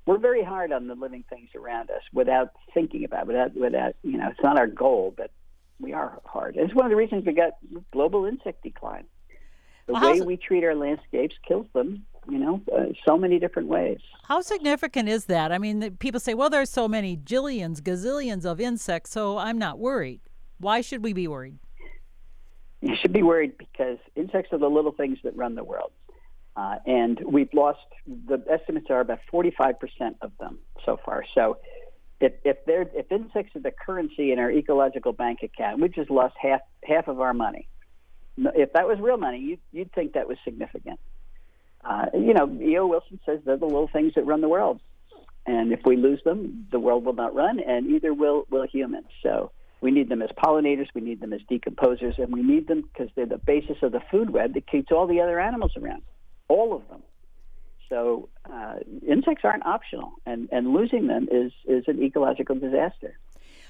we're 0.07 0.19
very 0.19 0.43
hard 0.43 0.73
on 0.73 0.89
the 0.89 0.95
living 0.95 1.25
things 1.29 1.51
around 1.55 1.91
us 1.91 2.03
without 2.15 2.53
thinking 2.73 3.05
about 3.05 3.23
it, 3.23 3.27
without 3.27 3.55
without 3.55 3.95
you 4.03 4.17
know, 4.17 4.29
it's 4.31 4.43
not 4.43 4.59
our 4.59 4.67
goal, 4.67 5.13
but 5.15 5.31
we 5.79 5.93
are 5.93 6.19
hard. 6.25 6.57
It's 6.57 6.75
one 6.75 6.87
of 6.87 6.91
the 6.91 6.97
reasons 6.97 7.27
we 7.27 7.35
got 7.35 7.53
global 7.93 8.25
insect 8.25 8.63
decline. 8.63 9.05
The 9.87 9.95
well, 9.95 10.13
way 10.13 10.21
we 10.23 10.37
treat 10.37 10.65
our 10.65 10.77
landscapes 10.77 11.35
kills 11.47 11.67
them, 11.75 12.07
you 12.29 12.39
know, 12.39 12.61
uh, 12.75 12.87
so 13.07 13.17
many 13.17 13.39
different 13.39 13.69
ways. 13.69 13.99
How 14.25 14.41
significant 14.41 15.09
is 15.09 15.27
that? 15.27 15.53
I 15.53 15.59
mean, 15.59 15.97
people 15.97 16.21
say, 16.21 16.35
well, 16.35 16.51
there's 16.51 16.71
so 16.71 16.87
many 16.89 17.17
jillions, 17.17 17.81
gazillions 17.81 18.45
of 18.45 18.61
insects, 18.61 19.11
so 19.11 19.39
I'm 19.39 19.59
not 19.59 19.79
worried. 19.79 20.21
Why 20.59 20.81
should 20.81 21.03
we 21.03 21.13
be 21.13 21.27
worried? 21.27 21.59
You 22.81 22.95
should 22.97 23.13
be 23.13 23.23
worried 23.23 23.59
because 23.59 23.99
insects 24.17 24.53
are 24.53 24.59
the 24.59 24.71
little 24.71 24.93
things 24.93 25.19
that 25.25 25.37
run 25.37 25.55
the 25.55 25.65
world. 25.65 25.93
Uh, 26.55 26.77
and 26.87 27.21
we've 27.27 27.53
lost, 27.55 27.81
the 28.07 28.43
estimates 28.51 28.87
are 28.91 29.01
about 29.01 29.21
45% 29.33 29.75
of 30.21 30.33
them 30.39 30.59
so 30.85 30.99
far. 31.05 31.25
So 31.35 31.59
if 32.23 32.33
if 32.45 32.65
they're 32.67 32.89
if 32.95 33.11
insects 33.11 33.57
are 33.57 33.61
the 33.61 33.73
currency 33.73 34.33
in 34.33 34.39
our 34.39 34.51
ecological 34.51 35.13
bank 35.13 35.41
account, 35.43 35.81
we've 35.81 35.95
just 35.95 36.11
lost 36.11 36.35
half 36.41 36.61
half 36.85 37.09
of 37.09 37.21
our 37.21 37.35
money. 37.35 37.69
If 38.39 38.73
that 38.75 38.87
was 38.87 38.99
real 39.01 39.19
money, 39.19 39.39
you'd, 39.41 39.61
you'd 39.73 39.93
think 39.93 40.15
that 40.15 40.27
was 40.29 40.39
significant. 40.45 41.01
Uh, 41.85 42.07
you 42.15 42.33
know, 42.33 42.49
E.O. 42.61 42.87
Wilson 42.87 43.19
says 43.27 43.41
they're 43.45 43.57
the 43.57 43.67
little 43.67 43.89
things 43.89 44.13
that 44.15 44.25
run 44.25 44.41
the 44.41 44.49
world, 44.49 44.81
and 45.47 45.73
if 45.73 45.81
we 45.85 45.97
lose 45.97 46.21
them, 46.25 46.67
the 46.71 46.79
world 46.79 47.05
will 47.05 47.13
not 47.13 47.35
run, 47.35 47.59
and 47.61 47.87
either 47.89 48.15
will 48.15 48.47
will 48.51 48.67
humans. 48.67 49.07
So 49.23 49.51
we 49.81 49.91
need 49.91 50.09
them 50.09 50.23
as 50.23 50.31
pollinators, 50.31 50.87
we 50.95 51.01
need 51.01 51.21
them 51.21 51.33
as 51.33 51.41
decomposers, 51.51 52.19
and 52.19 52.33
we 52.33 52.43
need 52.43 52.69
them 52.69 52.83
because 52.83 53.11
they're 53.17 53.27
the 53.27 53.37
basis 53.37 53.79
of 53.83 53.91
the 53.91 54.01
food 54.11 54.31
web 54.31 54.55
that 54.55 54.71
keeps 54.71 54.93
all 54.93 55.09
the 55.09 55.21
other 55.21 55.41
animals 55.41 55.73
around, 55.77 56.03
all 56.49 56.75
of 56.75 56.89
them. 56.89 57.03
So 57.89 58.29
uh, 58.51 58.77
insects 59.07 59.45
aren't 59.45 59.67
optional, 59.67 60.13
and, 60.25 60.49
and 60.53 60.73
losing 60.73 61.09
them 61.09 61.29
is, 61.31 61.53
is 61.67 61.85
an 61.89 62.03
ecological 62.03 62.55
disaster. 62.55 63.19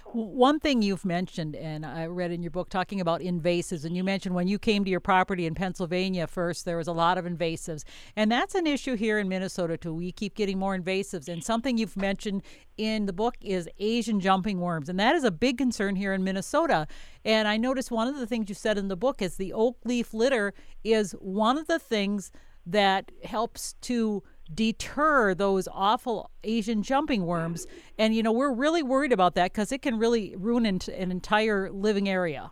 One 0.04 0.60
thing 0.60 0.82
you've 0.82 1.06
mentioned, 1.06 1.56
and 1.56 1.86
I 1.86 2.04
read 2.04 2.32
in 2.32 2.42
your 2.42 2.50
book 2.50 2.68
talking 2.68 3.00
about 3.00 3.22
invasives, 3.22 3.84
and 3.84 3.96
you 3.96 4.04
mentioned 4.04 4.34
when 4.34 4.46
you 4.46 4.58
came 4.58 4.84
to 4.84 4.90
your 4.90 5.00
property 5.00 5.46
in 5.46 5.54
Pennsylvania 5.54 6.26
first, 6.26 6.66
there 6.66 6.76
was 6.76 6.86
a 6.86 6.92
lot 6.92 7.16
of 7.16 7.24
invasives. 7.24 7.84
And 8.14 8.30
that's 8.30 8.54
an 8.54 8.66
issue 8.66 8.94
here 8.94 9.18
in 9.18 9.28
Minnesota, 9.28 9.78
too. 9.78 9.94
We 9.94 10.12
keep 10.12 10.34
getting 10.34 10.58
more 10.58 10.76
invasives. 10.76 11.28
And 11.28 11.42
something 11.42 11.78
you've 11.78 11.96
mentioned 11.96 12.42
in 12.76 13.06
the 13.06 13.12
book 13.14 13.36
is 13.40 13.70
Asian 13.78 14.20
jumping 14.20 14.60
worms. 14.60 14.90
And 14.90 15.00
that 15.00 15.14
is 15.14 15.24
a 15.24 15.30
big 15.30 15.56
concern 15.56 15.96
here 15.96 16.12
in 16.12 16.22
Minnesota. 16.22 16.86
And 17.24 17.48
I 17.48 17.56
noticed 17.56 17.90
one 17.90 18.08
of 18.08 18.18
the 18.18 18.26
things 18.26 18.50
you 18.50 18.54
said 18.54 18.76
in 18.76 18.88
the 18.88 18.96
book 18.96 19.22
is 19.22 19.36
the 19.36 19.54
oak 19.54 19.78
leaf 19.84 20.12
litter 20.12 20.52
is 20.84 21.12
one 21.12 21.56
of 21.56 21.68
the 21.68 21.78
things 21.78 22.32
that 22.66 23.10
helps 23.24 23.74
to 23.82 24.22
deter 24.54 25.34
those 25.34 25.68
awful 25.72 26.30
Asian 26.44 26.82
jumping 26.82 27.26
worms. 27.26 27.66
And, 27.98 28.14
you 28.14 28.22
know, 28.22 28.32
we're 28.32 28.52
really 28.52 28.82
worried 28.82 29.12
about 29.12 29.34
that 29.34 29.52
because 29.52 29.72
it 29.72 29.82
can 29.82 29.98
really 29.98 30.34
ruin 30.36 30.66
an, 30.66 30.80
an 30.96 31.10
entire 31.10 31.70
living 31.70 32.08
area. 32.08 32.50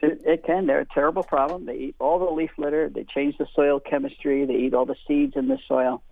It, 0.00 0.22
it, 0.24 0.44
can. 0.44 0.66
They're 0.66 0.80
a 0.80 0.86
terrible 0.86 1.22
problem. 1.22 1.66
They 1.66 1.76
eat 1.76 1.96
all 1.98 2.18
the 2.18 2.32
leaf 2.32 2.50
litter. 2.56 2.88
They 2.88 3.04
change 3.04 3.36
the 3.38 3.46
soil 3.54 3.80
chemistry. 3.80 4.46
They 4.46 4.54
eat 4.54 4.74
all 4.74 4.86
the 4.86 4.96
seeds 5.06 5.34
in 5.36 5.48
the 5.48 5.58
soil. 5.68 6.02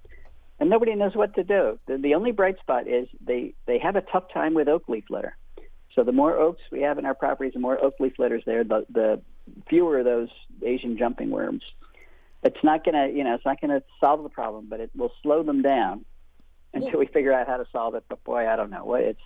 And 0.61 0.69
nobody 0.69 0.95
knows 0.95 1.15
what 1.15 1.35
to 1.37 1.45
do. 1.45 1.79
The, 1.87 1.97
the 1.97 2.15
only 2.15 2.33
bright 2.33 2.59
spot 2.59 2.87
is 2.89 3.09
they, 3.25 3.55
they 3.67 3.79
have 3.79 3.97
a 3.97 4.03
tough 4.03 4.25
time 4.33 4.55
with 4.55 4.69
oak 4.69 4.89
leaf 4.89 5.05
litter. 5.09 5.37
So 5.95 6.05
the 6.05 6.13
more 6.13 6.37
oaks 6.37 6.61
we 6.71 6.83
have 6.83 6.99
in 6.99 7.07
our 7.07 7.15
properties, 7.15 7.55
the 7.55 7.61
more 7.61 7.83
oak 7.83 7.95
leaf 7.99 8.19
litters 8.19 8.43
there, 8.45 8.63
the, 8.63 8.85
the 8.93 9.21
fewer 9.69 10.01
of 10.01 10.05
those 10.05 10.29
Asian 10.63 10.99
jumping 10.99 11.31
worms 11.31 11.63
it's 12.43 12.63
not 12.63 12.85
going 12.85 12.95
to, 12.95 13.17
you 13.17 13.25
know, 13.25 13.35
it's 13.35 13.45
not 13.45 13.61
going 13.61 13.71
to 13.71 13.83
solve 14.01 14.23
the 14.23 14.29
problem, 14.29 14.67
but 14.69 14.81
it 14.81 14.91
will 14.95 15.13
slow 15.23 15.43
them 15.43 15.63
down 15.63 16.05
until 16.75 16.99
we 16.99 17.07
figure 17.07 17.33
out 17.33 17.47
how 17.47 17.57
to 17.57 17.67
solve 17.73 17.95
it. 17.95 18.05
But 18.09 18.23
boy, 18.25 18.49
I 18.49 18.57
don't 18.57 18.71
know. 18.71 18.95
It's 18.95 19.21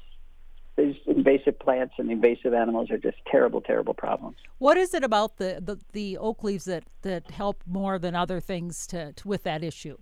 these 0.77 0.97
invasive 1.07 1.59
plants 1.59 1.95
and 1.99 2.11
invasive 2.11 2.55
animals 2.55 2.91
are 2.91 2.99
just 2.99 3.19
terrible, 3.31 3.61
terrible 3.61 3.93
problems. 3.93 4.37
What 4.59 4.79
is 4.79 4.95
it 4.95 5.05
about 5.05 5.37
the, 5.37 5.61
the, 5.63 5.79
the 5.93 6.17
oak 6.17 6.43
leaves 6.43 6.65
that, 6.65 6.85
that 7.03 7.31
help 7.31 7.63
more 7.67 7.99
than 7.99 8.17
other 8.17 8.41
things 8.41 8.87
to, 8.89 9.13
to 9.13 9.29
with 9.29 9.43
that 9.43 9.63
issue? 9.63 9.99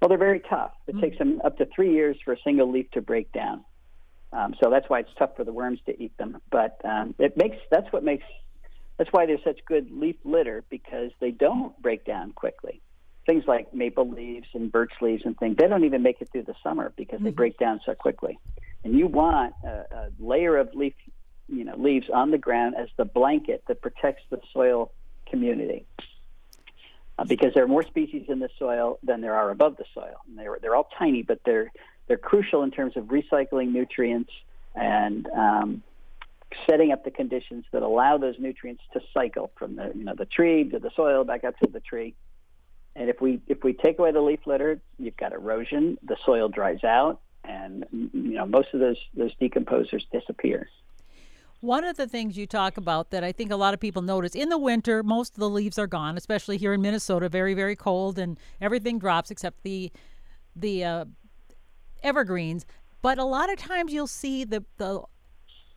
Well, 0.00 0.08
they're 0.08 0.18
very 0.18 0.40
tough. 0.40 0.72
It 0.86 0.92
mm-hmm. 0.92 1.00
takes 1.00 1.18
them 1.18 1.40
up 1.44 1.58
to 1.58 1.66
three 1.74 1.92
years 1.92 2.16
for 2.24 2.34
a 2.34 2.36
single 2.44 2.70
leaf 2.70 2.90
to 2.92 3.00
break 3.00 3.32
down. 3.32 3.64
Um, 4.32 4.54
so 4.62 4.70
that's 4.70 4.88
why 4.88 5.00
it's 5.00 5.10
tough 5.18 5.36
for 5.36 5.44
the 5.44 5.52
worms 5.52 5.80
to 5.86 6.02
eat 6.02 6.16
them. 6.18 6.38
But 6.50 6.80
um, 6.84 7.14
it 7.18 7.36
makes 7.36 7.56
that's 7.70 7.92
what 7.92 8.02
makes 8.02 8.24
that's 9.02 9.12
why 9.12 9.26
there's 9.26 9.42
such 9.42 9.58
good 9.66 9.90
leaf 9.90 10.14
litter 10.22 10.62
because 10.70 11.10
they 11.18 11.32
don't 11.32 11.76
break 11.82 12.04
down 12.04 12.30
quickly. 12.30 12.80
Things 13.26 13.42
like 13.48 13.74
maple 13.74 14.08
leaves 14.08 14.46
and 14.54 14.70
birch 14.70 14.92
leaves 15.00 15.22
and 15.24 15.36
things, 15.36 15.56
they 15.56 15.66
don't 15.66 15.82
even 15.82 16.04
make 16.04 16.20
it 16.20 16.28
through 16.30 16.44
the 16.44 16.54
summer 16.62 16.92
because 16.96 17.16
mm-hmm. 17.16 17.24
they 17.24 17.30
break 17.32 17.58
down 17.58 17.80
so 17.84 17.96
quickly. 17.96 18.38
And 18.84 18.96
you 18.96 19.08
want 19.08 19.54
a, 19.64 19.68
a 19.68 20.10
layer 20.20 20.56
of 20.56 20.72
leaf, 20.74 20.94
you 21.48 21.64
know, 21.64 21.74
leaves 21.76 22.06
on 22.14 22.30
the 22.30 22.38
ground 22.38 22.76
as 22.78 22.90
the 22.96 23.04
blanket 23.04 23.64
that 23.66 23.82
protects 23.82 24.22
the 24.30 24.38
soil 24.52 24.92
community. 25.28 25.84
Uh, 27.18 27.24
because 27.24 27.54
there 27.54 27.64
are 27.64 27.68
more 27.68 27.82
species 27.82 28.26
in 28.28 28.38
the 28.38 28.50
soil 28.56 29.00
than 29.02 29.20
there 29.20 29.34
are 29.34 29.50
above 29.50 29.78
the 29.78 29.84
soil. 29.94 30.14
And 30.28 30.38
they're 30.38 30.58
they're 30.62 30.76
all 30.76 30.88
tiny, 30.96 31.22
but 31.22 31.40
they're 31.44 31.72
they're 32.06 32.18
crucial 32.18 32.62
in 32.62 32.70
terms 32.70 32.96
of 32.96 33.06
recycling 33.06 33.72
nutrients 33.72 34.30
and 34.76 35.26
um, 35.26 35.82
setting 36.68 36.92
up 36.92 37.04
the 37.04 37.10
conditions 37.10 37.64
that 37.72 37.82
allow 37.82 38.18
those 38.18 38.36
nutrients 38.38 38.82
to 38.92 39.00
cycle 39.12 39.50
from 39.56 39.76
the 39.76 39.92
you 39.94 40.04
know 40.04 40.14
the 40.16 40.26
tree 40.26 40.68
to 40.70 40.78
the 40.78 40.90
soil 40.94 41.24
back 41.24 41.44
up 41.44 41.58
to 41.58 41.70
the 41.70 41.80
tree. 41.80 42.14
And 42.94 43.08
if 43.08 43.20
we 43.20 43.40
if 43.48 43.64
we 43.64 43.72
take 43.72 43.98
away 43.98 44.12
the 44.12 44.20
leaf 44.20 44.40
litter, 44.46 44.80
you've 44.98 45.16
got 45.16 45.32
erosion. 45.32 45.98
The 46.02 46.16
soil 46.24 46.48
dries 46.48 46.84
out, 46.84 47.20
and 47.44 47.86
you 47.92 48.34
know 48.34 48.46
most 48.46 48.68
of 48.74 48.80
those 48.80 48.98
those 49.14 49.34
decomposers 49.40 50.02
disappear. 50.12 50.68
One 51.60 51.84
of 51.84 51.96
the 51.96 52.08
things 52.08 52.36
you 52.36 52.46
talk 52.46 52.76
about 52.76 53.10
that 53.10 53.22
I 53.22 53.30
think 53.30 53.52
a 53.52 53.56
lot 53.56 53.72
of 53.72 53.78
people 53.78 54.02
notice 54.02 54.34
in 54.34 54.48
the 54.48 54.58
winter, 54.58 55.04
most 55.04 55.34
of 55.34 55.38
the 55.38 55.48
leaves 55.48 55.78
are 55.78 55.86
gone, 55.86 56.16
especially 56.16 56.56
here 56.56 56.72
in 56.72 56.82
Minnesota, 56.82 57.28
very 57.28 57.54
very 57.54 57.76
cold, 57.76 58.18
and 58.18 58.38
everything 58.60 58.98
drops 58.98 59.30
except 59.30 59.62
the 59.62 59.90
the 60.54 60.84
uh, 60.84 61.04
evergreens. 62.02 62.66
But 63.00 63.18
a 63.18 63.24
lot 63.24 63.50
of 63.50 63.58
times 63.58 63.92
you'll 63.92 64.06
see 64.06 64.44
the 64.44 64.64
the 64.76 65.02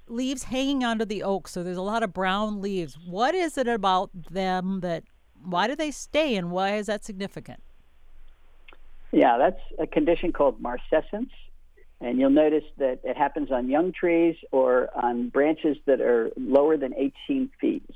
leaves 0.07 0.43
hanging 0.43 0.83
onto 0.83 1.05
the 1.05 1.23
oak, 1.23 1.47
so 1.47 1.63
there's 1.63 1.77
a 1.77 1.81
lot 1.81 2.03
of 2.03 2.13
brown 2.13 2.61
leaves. 2.61 2.97
What 3.05 3.35
is 3.35 3.57
it 3.57 3.67
about 3.67 4.09
them 4.31 4.81
that 4.81 5.03
why 5.43 5.67
do 5.67 5.75
they 5.75 5.91
stay 5.91 6.35
and 6.35 6.51
why 6.51 6.75
is 6.75 6.87
that 6.87 7.03
significant? 7.03 7.61
Yeah, 9.11 9.37
that's 9.37 9.61
a 9.79 9.87
condition 9.87 10.33
called 10.33 10.59
marcescence. 10.59 11.31
And 12.01 12.19
you'll 12.19 12.29
notice 12.29 12.65
that 12.77 12.99
it 13.03 13.15
happens 13.15 13.51
on 13.51 13.69
young 13.69 13.93
trees 13.93 14.35
or 14.51 14.89
on 14.93 15.29
branches 15.29 15.77
that 15.85 16.01
are 16.01 16.29
lower 16.35 16.75
than 16.75 16.93
18 16.93 17.49
feet. 17.59 17.89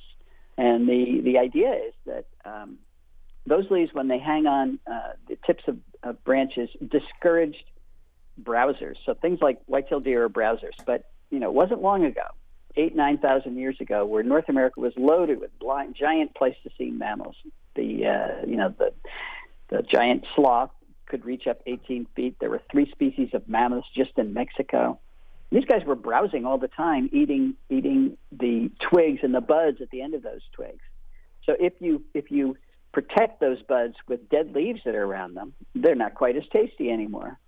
And 0.58 0.88
the, 0.88 1.22
the 1.24 1.38
idea 1.38 1.74
is 1.74 1.94
that 2.06 2.26
um, 2.46 2.80
those 3.46 3.70
leaves, 3.70 3.94
when 3.94 4.08
they 4.08 4.20
hang 4.20 4.46
on 4.46 4.80
uh, 4.90 5.14
the 5.28 5.38
tips 5.46 5.64
of, 5.68 5.78
of 6.04 6.24
branches, 6.24 6.70
discouraged 6.88 7.64
browsers. 8.42 8.96
So 9.06 9.14
things 9.14 9.40
like 9.42 9.60
white-tailed 9.66 10.06
deer 10.06 10.24
are 10.24 10.30
browsers, 10.30 10.76
but 10.86 11.10
you 11.30 11.40
know, 11.40 11.52
wasn't 11.52 11.82
long 11.82 12.06
ago, 12.06 12.26
eight, 12.76 12.96
9,000 12.96 13.58
years 13.58 13.78
ago, 13.80 14.06
where 14.06 14.24
North 14.24 14.50
America 14.50 14.80
was 14.80 14.94
loaded 14.98 15.40
with 15.40 15.58
blind, 15.60 15.96
giant 15.96 16.34
Pleistocene 16.36 16.98
mammals. 16.98 17.36
The, 17.76 18.08
uh, 18.08 18.46
you 18.46 18.58
know, 18.58 18.74
the, 18.78 18.94
the 19.70 19.84
giant 19.84 20.26
sloth 20.36 20.72
could 21.06 21.26
reach 21.26 21.48
up 21.48 21.62
18 21.66 22.08
feet. 22.16 22.38
There 22.40 22.50
were 22.50 22.62
three 22.72 22.90
species 22.92 23.30
of 23.34 23.48
mammoths 23.48 23.88
just 23.96 24.18
in 24.18 24.34
Mexico. 24.34 25.00
These 25.52 25.66
guys 25.66 25.84
were 25.84 25.96
browsing 25.96 26.46
all 26.46 26.60
the 26.60 26.68
time, 26.68 27.10
eating 27.12 27.56
eating 27.72 28.18
the 28.32 28.70
twigs 28.80 29.22
and 29.24 29.34
the 29.34 29.42
buds 29.42 29.82
at 29.82 29.90
the 29.90 30.04
end 30.04 30.14
of 30.14 30.22
those 30.22 30.42
twigs. 30.52 30.84
So 31.44 31.56
if 31.60 31.74
you 31.80 32.04
if 32.14 32.30
you 32.30 32.56
protect 32.92 33.40
those 33.40 33.60
buds 33.64 33.96
with 34.08 34.30
dead 34.30 34.54
leaves 34.54 34.82
that 34.86 34.94
are 34.94 35.04
around 35.04 35.34
them, 35.34 35.54
they're 35.74 35.96
not 35.96 36.14
quite 36.14 36.36
as 36.36 36.44
tasty 36.54 36.92
anymore 36.92 37.40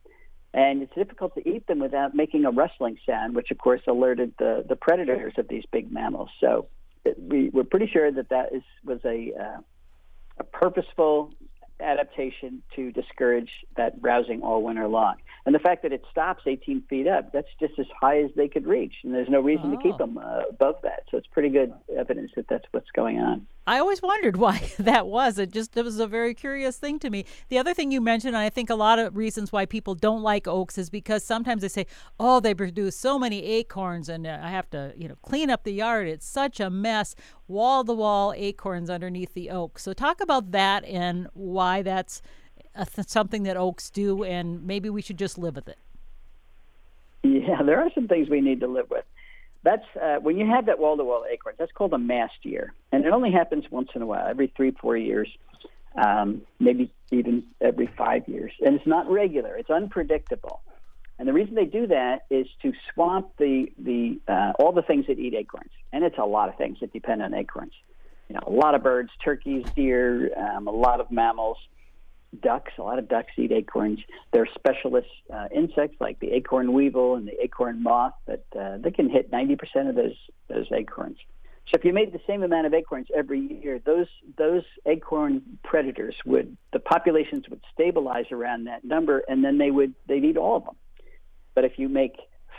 and 0.53 0.81
it's 0.81 0.93
difficult 0.95 1.33
to 1.35 1.49
eat 1.49 1.65
them 1.67 1.79
without 1.79 2.13
making 2.13 2.45
a 2.45 2.51
rustling 2.51 2.97
sound, 3.05 3.35
which 3.35 3.51
of 3.51 3.57
course 3.57 3.81
alerted 3.87 4.33
the, 4.37 4.65
the 4.67 4.75
predators 4.75 5.33
of 5.37 5.47
these 5.47 5.63
big 5.71 5.91
mammals. 5.91 6.29
So 6.39 6.67
it, 7.05 7.17
we, 7.19 7.49
we're 7.49 7.63
pretty 7.63 7.87
sure 7.87 8.11
that 8.11 8.29
that 8.29 8.53
is, 8.53 8.63
was 8.83 8.99
a, 9.05 9.31
uh, 9.39 9.59
a 10.39 10.43
purposeful 10.43 11.31
adaptation 11.79 12.61
to 12.75 12.91
discourage 12.91 13.49
that 13.77 14.01
browsing 14.01 14.41
all 14.41 14.61
winter 14.61 14.87
long. 14.87 15.15
And 15.45 15.55
the 15.55 15.59
fact 15.59 15.83
that 15.83 15.91
it 15.91 16.03
stops 16.11 16.43
18 16.45 16.83
feet 16.89 17.07
up, 17.07 17.31
that's 17.33 17.47
just 17.59 17.73
as 17.79 17.87
high 17.99 18.21
as 18.21 18.29
they 18.35 18.47
could 18.47 18.67
reach. 18.67 18.93
And 19.03 19.13
there's 19.13 19.29
no 19.29 19.39
reason 19.39 19.71
oh. 19.71 19.75
to 19.75 19.81
keep 19.81 19.95
oh. 19.95 19.97
them 19.97 20.17
uh, 20.17 20.43
above 20.49 20.75
that. 20.83 21.03
So 21.09 21.17
it's 21.17 21.27
pretty 21.27 21.49
good 21.49 21.73
evidence 21.97 22.31
that 22.35 22.47
that's 22.47 22.65
what's 22.71 22.91
going 22.91 23.19
on. 23.19 23.47
I 23.67 23.79
always 23.79 24.01
wondered 24.01 24.37
why 24.37 24.71
that 24.79 25.07
was. 25.07 25.37
It 25.37 25.51
just 25.51 25.75
it 25.77 25.85
was 25.85 25.99
a 25.99 26.07
very 26.07 26.33
curious 26.33 26.77
thing 26.77 26.99
to 26.99 27.09
me. 27.09 27.25
The 27.49 27.57
other 27.57 27.73
thing 27.73 27.91
you 27.91 28.01
mentioned, 28.01 28.35
and 28.35 28.43
I 28.43 28.49
think 28.49 28.69
a 28.69 28.75
lot 28.75 28.99
of 28.99 29.15
reasons 29.15 29.51
why 29.51 29.65
people 29.65 29.95
don't 29.95 30.21
like 30.21 30.47
oaks 30.47 30.77
is 30.77 30.89
because 30.89 31.23
sometimes 31.23 31.61
they 31.61 31.67
say, 31.67 31.85
"Oh, 32.19 32.39
they 32.39 32.53
produce 32.53 32.95
so 32.95 33.19
many 33.19 33.43
acorns, 33.43 34.09
and 34.09 34.25
uh, 34.25 34.39
I 34.41 34.49
have 34.49 34.69
to, 34.71 34.93
you 34.97 35.07
know, 35.07 35.15
clean 35.21 35.49
up 35.49 35.63
the 35.63 35.73
yard. 35.73 36.07
It's 36.07 36.27
such 36.27 36.59
a 36.59 36.69
mess, 36.69 37.15
wall 37.47 37.83
to 37.83 37.93
wall 37.93 38.33
acorns 38.35 38.89
underneath 38.89 39.33
the 39.33 39.49
oak." 39.49 39.79
So 39.79 39.93
talk 39.93 40.21
about 40.21 40.51
that 40.51 40.83
and 40.85 41.27
why 41.33 41.81
that's 41.81 42.21
th- 42.75 43.07
something 43.07 43.43
that 43.43 43.57
oaks 43.57 43.89
do, 43.89 44.23
and 44.23 44.65
maybe 44.65 44.89
we 44.89 45.01
should 45.01 45.17
just 45.17 45.37
live 45.37 45.55
with 45.55 45.67
it. 45.67 45.77
Yeah, 47.23 47.61
there 47.65 47.79
are 47.81 47.89
some 47.93 48.07
things 48.07 48.29
we 48.29 48.41
need 48.41 48.59
to 48.61 48.67
live 48.67 48.89
with. 48.89 49.05
That's 49.63 49.85
uh, 50.01 50.15
when 50.15 50.37
you 50.37 50.47
have 50.47 50.65
that 50.65 50.79
wall-to-wall 50.79 51.25
acorns. 51.31 51.57
That's 51.59 51.71
called 51.71 51.93
a 51.93 51.99
mast 51.99 52.33
year, 52.43 52.73
and 52.91 53.05
it 53.05 53.13
only 53.13 53.31
happens 53.31 53.65
once 53.69 53.89
in 53.93 54.01
a 54.01 54.05
while, 54.05 54.27
every 54.27 54.51
three, 54.55 54.71
four 54.71 54.97
years, 54.97 55.29
um, 55.95 56.41
maybe 56.59 56.91
even 57.11 57.43
every 57.59 57.87
five 57.95 58.27
years, 58.27 58.51
and 58.65 58.75
it's 58.75 58.87
not 58.87 59.09
regular. 59.09 59.55
It's 59.55 59.69
unpredictable, 59.69 60.61
and 61.19 61.27
the 61.27 61.33
reason 61.33 61.53
they 61.53 61.65
do 61.65 61.85
that 61.87 62.25
is 62.31 62.47
to 62.63 62.73
swamp 62.91 63.29
the 63.37 63.67
the 63.77 64.19
uh, 64.27 64.53
all 64.57 64.71
the 64.71 64.81
things 64.81 65.05
that 65.07 65.19
eat 65.19 65.35
acorns, 65.35 65.71
and 65.93 66.03
it's 66.03 66.17
a 66.17 66.25
lot 66.25 66.49
of 66.49 66.57
things 66.57 66.79
that 66.81 66.91
depend 66.91 67.21
on 67.21 67.35
acorns. 67.35 67.73
You 68.29 68.35
know, 68.35 68.43
a 68.47 68.49
lot 68.49 68.73
of 68.73 68.81
birds, 68.81 69.11
turkeys, 69.23 69.65
deer, 69.75 70.31
um, 70.39 70.67
a 70.67 70.71
lot 70.71 71.01
of 71.01 71.11
mammals 71.11 71.57
ducks. 72.41 72.71
A 72.77 72.83
lot 72.83 72.99
of 72.99 73.07
ducks 73.07 73.31
eat 73.37 73.51
acorns. 73.51 73.99
There 74.31 74.41
are 74.41 74.47
specialist 74.55 75.09
uh, 75.33 75.47
insects 75.53 75.97
like 75.99 76.19
the 76.19 76.31
acorn 76.31 76.73
weevil 76.73 77.15
and 77.15 77.27
the 77.27 77.43
acorn 77.43 77.83
moth 77.83 78.13
that 78.27 78.45
uh, 78.57 78.77
they 78.77 78.91
can 78.91 79.09
hit 79.09 79.31
90% 79.31 79.89
of 79.89 79.95
those 79.95 80.15
those 80.47 80.67
acorns. 80.71 81.17
So 81.67 81.77
if 81.77 81.85
you 81.85 81.93
made 81.93 82.11
the 82.11 82.19
same 82.27 82.43
amount 82.43 82.67
of 82.67 82.73
acorns 82.73 83.07
every 83.15 83.39
year, 83.39 83.79
those 83.85 84.07
those 84.37 84.63
acorn 84.85 85.41
predators 85.63 86.15
would 86.25 86.57
the 86.73 86.79
populations 86.79 87.47
would 87.49 87.61
stabilize 87.73 88.25
around 88.31 88.65
that 88.65 88.83
number, 88.83 89.23
and 89.27 89.43
then 89.43 89.57
they 89.57 89.71
would 89.71 89.93
they'd 90.07 90.25
eat 90.25 90.37
all 90.37 90.57
of 90.57 90.65
them. 90.65 90.75
But 91.53 91.65
if 91.65 91.77
you 91.77 91.87
make 91.87 92.17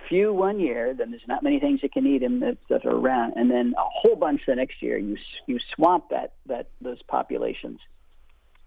few 0.09 0.33
one 0.33 0.61
year, 0.61 0.95
then 0.95 1.11
there's 1.11 1.27
not 1.29 1.43
many 1.43 1.61
things 1.61 1.81
that 1.81 1.93
can 1.93 2.07
eat 2.07 2.19
them 2.19 2.41
that, 2.41 2.59
that 2.69 2.85
are 2.85 2.97
around, 2.97 3.35
and 3.37 3.51
then 3.51 3.75
a 3.77 3.85
whole 3.85 4.17
bunch 4.17 4.43
the 4.47 4.55
next 4.55 4.83
year. 4.83 4.97
You 4.99 5.17
you 5.47 5.59
swamp 5.75 6.11
that 6.11 6.35
that 6.47 6.69
those 6.81 7.03
populations 7.03 7.81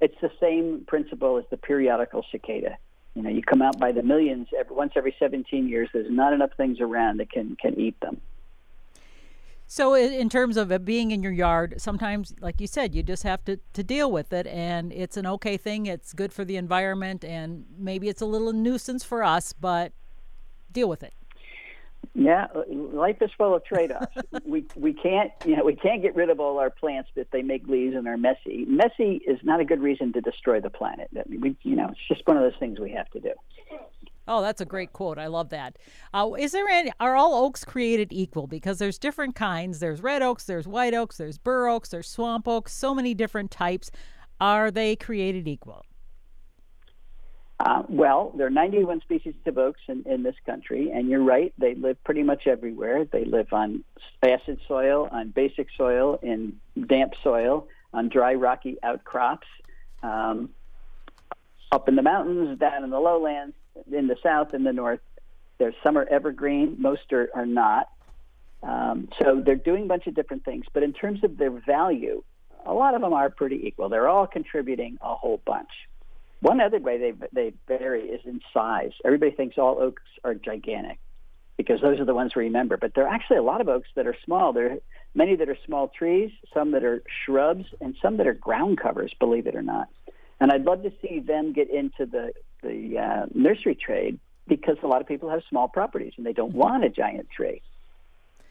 it's 0.02 0.16
the 0.22 0.32
same 0.40 0.86
principle 0.88 1.38
as 1.38 1.46
the 1.50 1.58
periodical 1.58 2.26
cicada. 2.32 2.78
You 3.16 3.22
know, 3.22 3.30
you 3.30 3.42
come 3.42 3.62
out 3.62 3.80
by 3.80 3.92
the 3.92 4.04
millions 4.04 4.48
every, 4.58 4.76
once 4.76 4.94
every 4.96 5.16
17 5.18 5.70
years. 5.70 5.90
There's 5.94 6.12
not 6.12 6.34
enough 6.34 6.52
things 6.58 6.82
around 6.82 7.18
that 7.20 7.32
can 7.32 7.56
can 7.56 7.80
eat 7.80 8.00
them. 8.02 8.20
So, 9.68 9.96
in 9.96 10.30
terms 10.30 10.58
of 10.58 10.86
being 10.86 11.10
in 11.10 11.24
your 11.24 11.32
yard, 11.32 11.76
sometimes, 11.78 12.36
like 12.40 12.62
you 12.62 12.68
said, 12.68 12.94
you 12.94 13.02
just 13.02 13.24
have 13.24 13.44
to, 13.46 13.60
to 13.74 13.84
deal 13.84 14.12
with 14.12 14.32
it, 14.32 14.46
and 14.46 14.94
it's 14.94 15.18
an 15.18 15.26
okay 15.26 15.58
thing. 15.58 15.88
It's 15.88 16.14
good 16.14 16.32
for 16.32 16.46
the 16.46 16.56
environment, 16.56 17.26
and 17.26 17.66
maybe 17.76 18.08
it's 18.08 18.22
a 18.22 18.28
little 18.28 18.54
nuisance 18.54 19.04
for 19.04 19.24
us, 19.24 19.54
but 19.54 19.92
deal 20.72 20.88
with 20.88 21.02
it. 21.02 21.14
Yeah, 22.18 22.48
life 22.70 23.18
is 23.20 23.30
full 23.38 23.54
of 23.54 23.66
trade-offs. 23.66 24.16
we 24.46 24.66
we 24.76 24.94
can't 24.94 25.32
you 25.46 25.58
know 25.58 25.66
we 25.66 25.76
can't 25.76 26.02
get 26.02 26.16
rid 26.16 26.30
of 26.30 26.40
all 26.40 26.58
our 26.60 26.70
plants 26.70 27.10
that 27.16 27.30
they 27.32 27.42
make 27.42 27.68
leaves 27.68 27.94
and 27.94 28.08
are 28.08 28.16
messy. 28.16 28.66
Messy 28.68 29.22
is 29.28 29.38
not 29.44 29.60
a 29.60 29.66
good 29.66 29.82
reason 29.82 30.14
to 30.14 30.22
destroy 30.22 30.62
the 30.62 30.70
planet. 30.70 31.10
I 31.14 31.24
mean, 31.28 31.42
we 31.42 31.58
you 31.64 31.76
know 31.76 31.90
it's 31.90 32.08
just 32.08 32.26
one 32.26 32.38
of 32.38 32.44
those 32.44 32.58
things 32.58 32.80
we 32.80 32.92
have 32.92 33.10
to 33.12 33.20
do. 33.20 33.32
Oh, 34.28 34.42
that's 34.42 34.62
a 34.62 34.66
great 34.66 34.92
quote. 34.94 35.20
I 35.20 35.28
love 35.28 35.50
that. 35.50 35.78
Uh, 36.14 36.32
is 36.40 36.54
there 36.54 36.68
any? 36.68 36.92
Are 37.00 37.16
all 37.16 37.36
oaks 37.46 37.64
created 37.64 38.12
equal? 38.12 38.48
Because 38.48 38.80
there's 38.80 38.98
different 38.98 39.36
kinds. 39.36 39.80
There's 39.80 40.02
red 40.02 40.22
oaks. 40.22 40.46
There's 40.46 40.68
white 40.68 40.94
oaks. 40.94 41.18
There's 41.18 41.38
bur 41.38 41.68
oaks. 41.68 41.90
There's 41.90 42.08
swamp 42.08 42.48
oaks. 42.48 42.74
So 42.74 42.96
many 42.96 43.14
different 43.14 43.52
types. 43.52 43.92
Are 44.40 44.72
they 44.72 44.96
created 44.96 45.48
equal? 45.48 45.86
Uh, 47.60 47.84
well, 47.88 48.34
there 48.36 48.48
are 48.48 48.52
91 48.52 49.02
species 49.02 49.34
of 49.46 49.58
oaks 49.58 49.80
in, 49.88 50.04
in 50.06 50.24
this 50.24 50.36
country, 50.46 50.92
and 50.92 51.10
you're 51.10 51.24
right, 51.24 51.54
they 51.58 51.74
live 51.74 52.02
pretty 52.04 52.22
much 52.22 52.48
everywhere. 52.48 53.06
They 53.06 53.24
live 53.24 53.54
on 53.54 53.84
acid 54.22 54.60
soil, 54.68 55.08
on 55.12 55.30
basic 55.30 55.68
soil, 55.78 56.20
in 56.22 56.60
damp 56.88 57.14
soil, 57.24 57.68
on 57.94 58.10
dry, 58.10 58.34
rocky 58.34 58.78
outcrops, 58.84 59.48
um, 60.04 60.50
up 61.72 61.88
in 61.88 61.96
the 61.96 62.02
mountains, 62.02 62.60
down 62.60 62.84
in 62.84 62.90
the 62.90 63.00
lowlands, 63.00 63.56
in 63.90 64.08
the 64.08 64.18
south, 64.22 64.54
in 64.54 64.64
the 64.64 64.74
north. 64.74 65.00
There's 65.58 65.76
some 65.82 65.98
are 65.98 66.06
evergreen, 66.06 66.76
most 66.80 67.14
are, 67.14 67.30
are 67.34 67.46
not. 67.46 67.90
Um, 68.64 69.08
so 69.22 69.42
they're 69.46 69.56
doing 69.56 69.84
a 69.84 69.88
bunch 69.88 70.08
of 70.08 70.16
different 70.16 70.44
things, 70.44 70.66
but 70.74 70.84
in 70.84 70.92
terms 70.92 71.24
of 71.24 71.38
their 71.38 71.52
value, 71.52 72.22
a 72.66 72.74
lot 72.74 72.96
of 72.96 73.02
them 73.02 73.14
are 73.14 73.30
pretty 73.30 73.66
equal. 73.66 73.88
They're 73.88 74.10
all 74.10 74.28
contributing 74.28 74.98
a 75.02 75.16
whole 75.16 75.42
bunch. 75.46 75.70
One 76.42 76.62
other 76.62 76.80
way 76.80 76.98
they 76.98 77.14
they 77.32 77.54
vary 77.68 78.04
is 78.04 78.22
in 78.26 78.42
size. 78.54 78.92
Everybody 79.04 79.32
thinks 79.32 79.58
all 79.58 79.80
oaks 79.82 80.04
are 80.24 80.36
gigantic 80.36 81.00
because 81.58 81.82
those 81.82 82.00
are 82.00 82.06
the 82.06 82.14
ones 82.14 82.34
we 82.36 82.44
remember, 82.44 82.78
but 82.78 82.94
there 82.94 83.06
are 83.06 83.14
actually 83.14 83.38
a 83.38 83.44
lot 83.44 83.62
of 83.62 83.70
oaks 83.70 83.88
that 83.96 84.06
are 84.06 84.16
small. 84.26 84.54
There 84.54 84.74
are 84.74 84.78
many 85.14 85.36
that 85.38 85.50
are 85.50 85.58
small 85.66 85.88
trees, 85.88 86.32
some 86.54 86.72
that 86.72 86.84
are 86.84 87.02
shrubs, 87.26 87.66
and 87.80 87.96
some 88.02 88.18
that 88.18 88.28
are 88.28 88.34
ground 88.34 88.80
covers. 88.80 89.14
Believe 89.20 89.48
it 89.48 89.56
or 89.56 89.62
not. 89.62 89.88
And 90.40 90.52
I'd 90.52 90.66
love 90.66 90.84
to 90.84 90.92
see 91.02 91.20
them 91.20 91.54
get 91.54 91.70
into 91.70 92.06
the 92.06 92.34
the 92.62 92.98
uh, 93.00 93.26
nursery 93.34 93.76
trade 93.76 94.20
because 94.48 94.78
a 94.84 94.88
lot 94.88 95.02
of 95.02 95.08
people 95.08 95.30
have 95.30 95.42
small 95.50 95.68
properties 95.68 96.14
and 96.18 96.26
they 96.26 96.34
don't 96.34 96.54
want 96.54 96.84
a 96.84 96.90
giant 96.90 97.30
tree. 97.30 97.62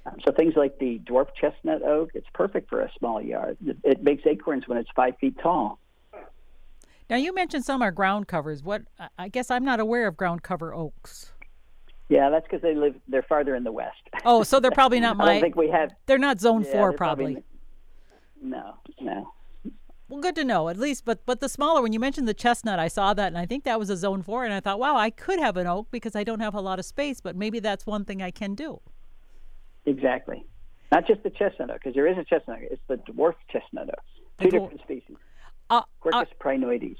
Um, 0.07 0.17
so 0.25 0.33
things 0.33 0.55
like 0.57 0.79
the 0.79 0.99
dwarf 0.99 1.29
chestnut 1.39 1.83
oak, 1.83 2.11
it's 2.15 2.27
perfect 2.35 2.69
for 2.69 2.81
a 2.81 2.91
small 2.99 3.23
yard. 3.23 3.57
It, 3.65 3.77
it 3.85 4.03
makes 4.03 4.27
acorns 4.27 4.69
when 4.69 4.79
it's 4.79 4.91
five 4.95 5.17
feet 5.19 5.39
tall. 5.43 5.79
Now 7.11 7.17
you 7.17 7.35
mentioned 7.35 7.65
some 7.65 7.83
are 7.83 7.91
ground 7.91 8.29
covers. 8.29 8.63
What 8.63 8.83
I 9.19 9.29
guess 9.29 9.51
I'm 9.51 9.65
not 9.65 9.81
aware 9.81 10.07
of 10.07 10.17
ground 10.17 10.43
cover 10.43 10.75
oaks. 10.75 11.33
Yeah, 12.09 12.31
that's 12.31 12.45
because 12.45 12.63
they 12.63 12.75
live. 12.75 12.95
They're 13.09 13.23
farther 13.23 13.55
in 13.55 13.65
the 13.65 13.73
west. 13.73 13.97
Oh, 14.25 14.43
so 14.43 14.61
they're 14.61 14.71
probably 14.73 15.01
not 15.01 15.17
my. 15.17 15.25
I 15.25 15.33
don't 15.35 15.43
think 15.43 15.57
we 15.57 15.71
have. 15.71 15.91
They're 16.07 16.19
not 16.19 16.41
zone 16.41 16.63
yeah, 16.63 16.73
four, 16.73 16.93
probably. 16.93 17.35
probably. 17.35 17.45
No, 18.43 18.75
no. 19.01 19.33
Well, 20.09 20.21
good 20.21 20.35
to 20.37 20.45
know 20.45 20.69
at 20.69 20.77
least. 20.77 21.05
But 21.05 21.25
but 21.25 21.41
the 21.41 21.49
smaller 21.49 21.83
when 21.83 21.93
you 21.93 22.01
mentioned 22.01 22.29
the 22.29 22.35
chestnut, 22.35 22.79
I 22.79 22.89
saw 22.89 23.15
that 23.15 23.29
and 23.29 23.39
I 23.39 23.47
think 23.47 23.65
that 23.65 23.79
was 23.79 23.91
a 23.91 23.97
zone 23.97 24.23
four, 24.23 24.45
and 24.45 24.53
I 24.53 24.61
thought, 24.61 24.79
wow, 24.79 24.97
I 24.97 25.11
could 25.11 25.39
have 25.39 25.57
an 25.57 25.67
oak 25.67 25.89
because 25.91 26.15
I 26.15 26.25
don't 26.25 26.41
have 26.41 26.55
a 26.55 26.61
lot 26.61 26.79
of 26.79 26.85
space, 26.85 27.21
but 27.21 27.37
maybe 27.37 27.59
that's 27.59 27.87
one 27.87 28.05
thing 28.05 28.23
I 28.23 28.31
can 28.31 28.55
do. 28.55 28.81
Exactly. 29.87 30.45
Not 30.93 31.07
just 31.07 31.23
the 31.23 31.31
chestnut 31.31 31.71
oak, 31.71 31.81
because 31.83 31.95
there 31.95 32.07
is 32.07 32.19
a 32.19 32.25
chestnut 32.25 32.59
oak. 32.63 32.69
It's 32.71 32.83
the 32.87 32.97
dwarf 33.13 33.35
chestnut 33.51 33.89
oak. 33.89 34.05
Two 34.41 34.51
different 34.51 34.81
species. 34.83 35.17
Uh, 35.71 35.83
Quercus 36.03 36.23
uh, 36.23 36.25
prinoides. 36.41 36.97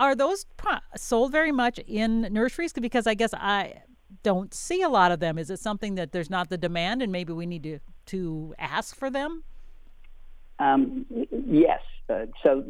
Are 0.00 0.14
those 0.14 0.46
sold 0.96 1.32
very 1.32 1.52
much 1.52 1.78
in 1.80 2.22
nurseries? 2.32 2.72
Because 2.72 3.06
I 3.06 3.14
guess 3.14 3.34
I 3.34 3.82
don't 4.22 4.52
see 4.54 4.82
a 4.82 4.88
lot 4.88 5.12
of 5.12 5.20
them. 5.20 5.38
Is 5.38 5.50
it 5.50 5.58
something 5.60 5.94
that 5.96 6.12
there's 6.12 6.30
not 6.30 6.48
the 6.48 6.58
demand, 6.58 7.02
and 7.02 7.12
maybe 7.12 7.32
we 7.32 7.46
need 7.46 7.62
to 7.64 7.78
to 8.06 8.54
ask 8.58 8.96
for 8.96 9.10
them? 9.10 9.44
Um, 10.58 11.06
yes. 11.30 11.80
Uh, 12.08 12.26
so 12.42 12.64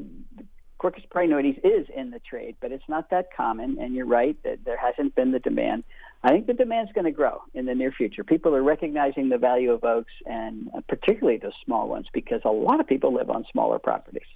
Quercus 0.80 1.06
prinoides 1.08 1.58
is 1.64 1.86
in 1.94 2.10
the 2.10 2.18
trade, 2.20 2.56
but 2.60 2.72
it's 2.72 2.88
not 2.88 3.10
that 3.10 3.32
common. 3.34 3.78
And 3.80 3.94
you're 3.94 4.06
right 4.06 4.36
that 4.42 4.64
there 4.64 4.76
hasn't 4.76 5.14
been 5.14 5.32
the 5.32 5.38
demand. 5.38 5.84
I 6.24 6.30
think 6.30 6.48
the 6.48 6.54
demand's 6.54 6.90
going 6.92 7.04
to 7.04 7.12
grow 7.12 7.42
in 7.54 7.66
the 7.66 7.74
near 7.74 7.92
future. 7.92 8.24
People 8.24 8.54
are 8.54 8.62
recognizing 8.62 9.28
the 9.28 9.38
value 9.38 9.70
of 9.70 9.84
oaks, 9.84 10.12
and 10.26 10.68
particularly 10.88 11.38
the 11.38 11.52
small 11.64 11.88
ones, 11.88 12.06
because 12.12 12.40
a 12.44 12.50
lot 12.50 12.80
of 12.80 12.88
people 12.88 13.14
live 13.14 13.30
on 13.30 13.44
smaller 13.52 13.78
properties. 13.78 14.26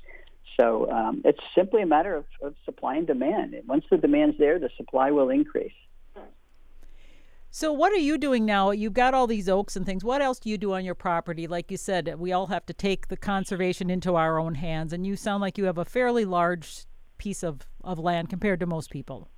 So 0.59 0.91
um, 0.91 1.23
it's 1.25 1.43
simply 1.55 1.83
a 1.83 1.87
matter 1.87 2.15
of, 2.15 2.25
of 2.43 2.55
supply 2.65 2.97
and 2.97 3.07
demand. 3.07 3.55
Once 3.67 3.85
the 3.91 3.97
demand's 3.97 4.38
there, 4.38 4.59
the 4.59 4.71
supply 4.77 5.11
will 5.11 5.31
increase. 5.31 5.73
So, 7.55 7.71
what 7.71 7.93
are 7.93 7.97
you 7.97 8.17
doing 8.17 8.47
now? 8.47 8.71
You've 8.71 8.95
got 8.95 9.12
all 9.12 9.27
these 9.27 9.47
oaks 9.47 9.77
and 9.77 9.85
things. 9.85 10.03
What 10.03 10.23
else 10.23 10.38
do 10.38 10.49
you 10.49 10.57
do 10.57 10.73
on 10.73 10.87
your 10.87 10.95
property? 10.95 11.47
Like 11.47 11.71
you 11.71 11.77
said, 11.77 12.15
we 12.19 12.33
all 12.33 12.47
have 12.47 12.65
to 12.65 12.73
take 12.73 13.09
the 13.09 13.17
conservation 13.17 13.91
into 13.91 14.15
our 14.15 14.38
own 14.38 14.55
hands, 14.55 14.95
and 14.95 15.07
you 15.07 15.17
sound 15.17 15.43
like 15.43 15.59
you 15.59 15.65
have 15.65 15.77
a 15.77 15.85
fairly 15.85 16.25
large 16.25 16.87
piece 17.19 17.43
of, 17.43 17.67
of 17.85 17.99
land 17.99 18.31
compared 18.31 18.59
to 18.61 18.67
most 18.67 18.88
people. 18.88 19.29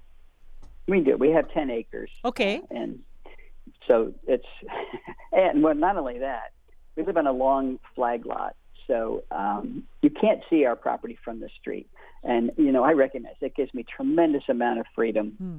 We 0.86 1.00
do. 1.00 1.16
We 1.16 1.30
have 1.30 1.50
10 1.50 1.70
acres. 1.70 2.10
Okay. 2.24 2.58
Uh, 2.58 2.76
and 2.76 2.98
so 3.88 4.14
it's, 4.28 4.46
and 5.32 5.60
well, 5.60 5.74
not 5.74 5.96
only 5.96 6.20
that, 6.20 6.52
we 6.94 7.02
live 7.02 7.16
on 7.16 7.26
a 7.26 7.32
long 7.32 7.80
flag 7.96 8.26
lot. 8.26 8.54
So 8.86 9.24
um, 9.30 9.84
you 10.02 10.10
can't 10.10 10.40
see 10.50 10.64
our 10.64 10.76
property 10.76 11.18
from 11.24 11.40
the 11.40 11.48
street. 11.60 11.88
And, 12.22 12.52
you 12.56 12.72
know, 12.72 12.82
I 12.82 12.92
recognize 12.92 13.34
it 13.40 13.54
gives 13.54 13.72
me 13.74 13.84
tremendous 13.84 14.44
amount 14.48 14.80
of 14.80 14.86
freedom. 14.94 15.34
Hmm. 15.38 15.58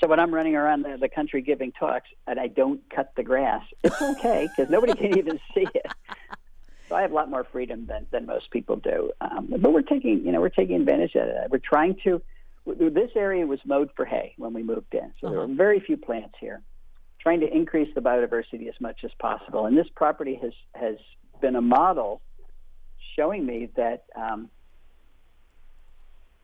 So 0.00 0.08
when 0.08 0.18
I'm 0.18 0.34
running 0.34 0.56
around 0.56 0.82
the, 0.82 0.96
the 0.98 1.08
country 1.08 1.42
giving 1.42 1.72
talks 1.72 2.08
and 2.26 2.40
I 2.40 2.46
don't 2.46 2.80
cut 2.94 3.12
the 3.16 3.22
grass, 3.22 3.62
it's 3.82 4.00
okay 4.00 4.48
because 4.48 4.70
nobody 4.70 4.94
can 4.94 5.18
even 5.18 5.38
see 5.54 5.66
it. 5.74 5.86
So 6.88 6.96
I 6.96 7.02
have 7.02 7.12
a 7.12 7.14
lot 7.14 7.30
more 7.30 7.44
freedom 7.44 7.86
than, 7.86 8.06
than 8.10 8.26
most 8.26 8.50
people 8.50 8.76
do. 8.76 9.12
Um, 9.20 9.54
but 9.58 9.72
we're 9.72 9.82
taking, 9.82 10.24
you 10.24 10.32
know, 10.32 10.40
we're 10.40 10.48
taking 10.48 10.76
advantage 10.76 11.14
of 11.14 11.28
that. 11.28 11.50
We're 11.50 11.58
trying 11.58 11.96
to. 12.04 12.20
This 12.66 13.10
area 13.16 13.46
was 13.46 13.58
mowed 13.64 13.90
for 13.96 14.04
hay 14.04 14.34
when 14.36 14.52
we 14.52 14.62
moved 14.62 14.92
in, 14.92 15.12
so 15.20 15.26
uh-huh. 15.26 15.30
there 15.30 15.40
were 15.40 15.54
very 15.54 15.80
few 15.80 15.96
plants 15.96 16.34
here. 16.38 16.60
Trying 17.18 17.40
to 17.40 17.48
increase 17.48 17.88
the 17.94 18.02
biodiversity 18.02 18.68
as 18.68 18.74
much 18.80 19.02
as 19.02 19.10
possible, 19.18 19.66
and 19.66 19.76
this 19.76 19.86
property 19.94 20.38
has 20.42 20.52
has 20.74 20.96
been 21.40 21.56
a 21.56 21.62
model 21.62 22.20
showing 23.16 23.44
me 23.46 23.68
that 23.76 24.04
um, 24.16 24.50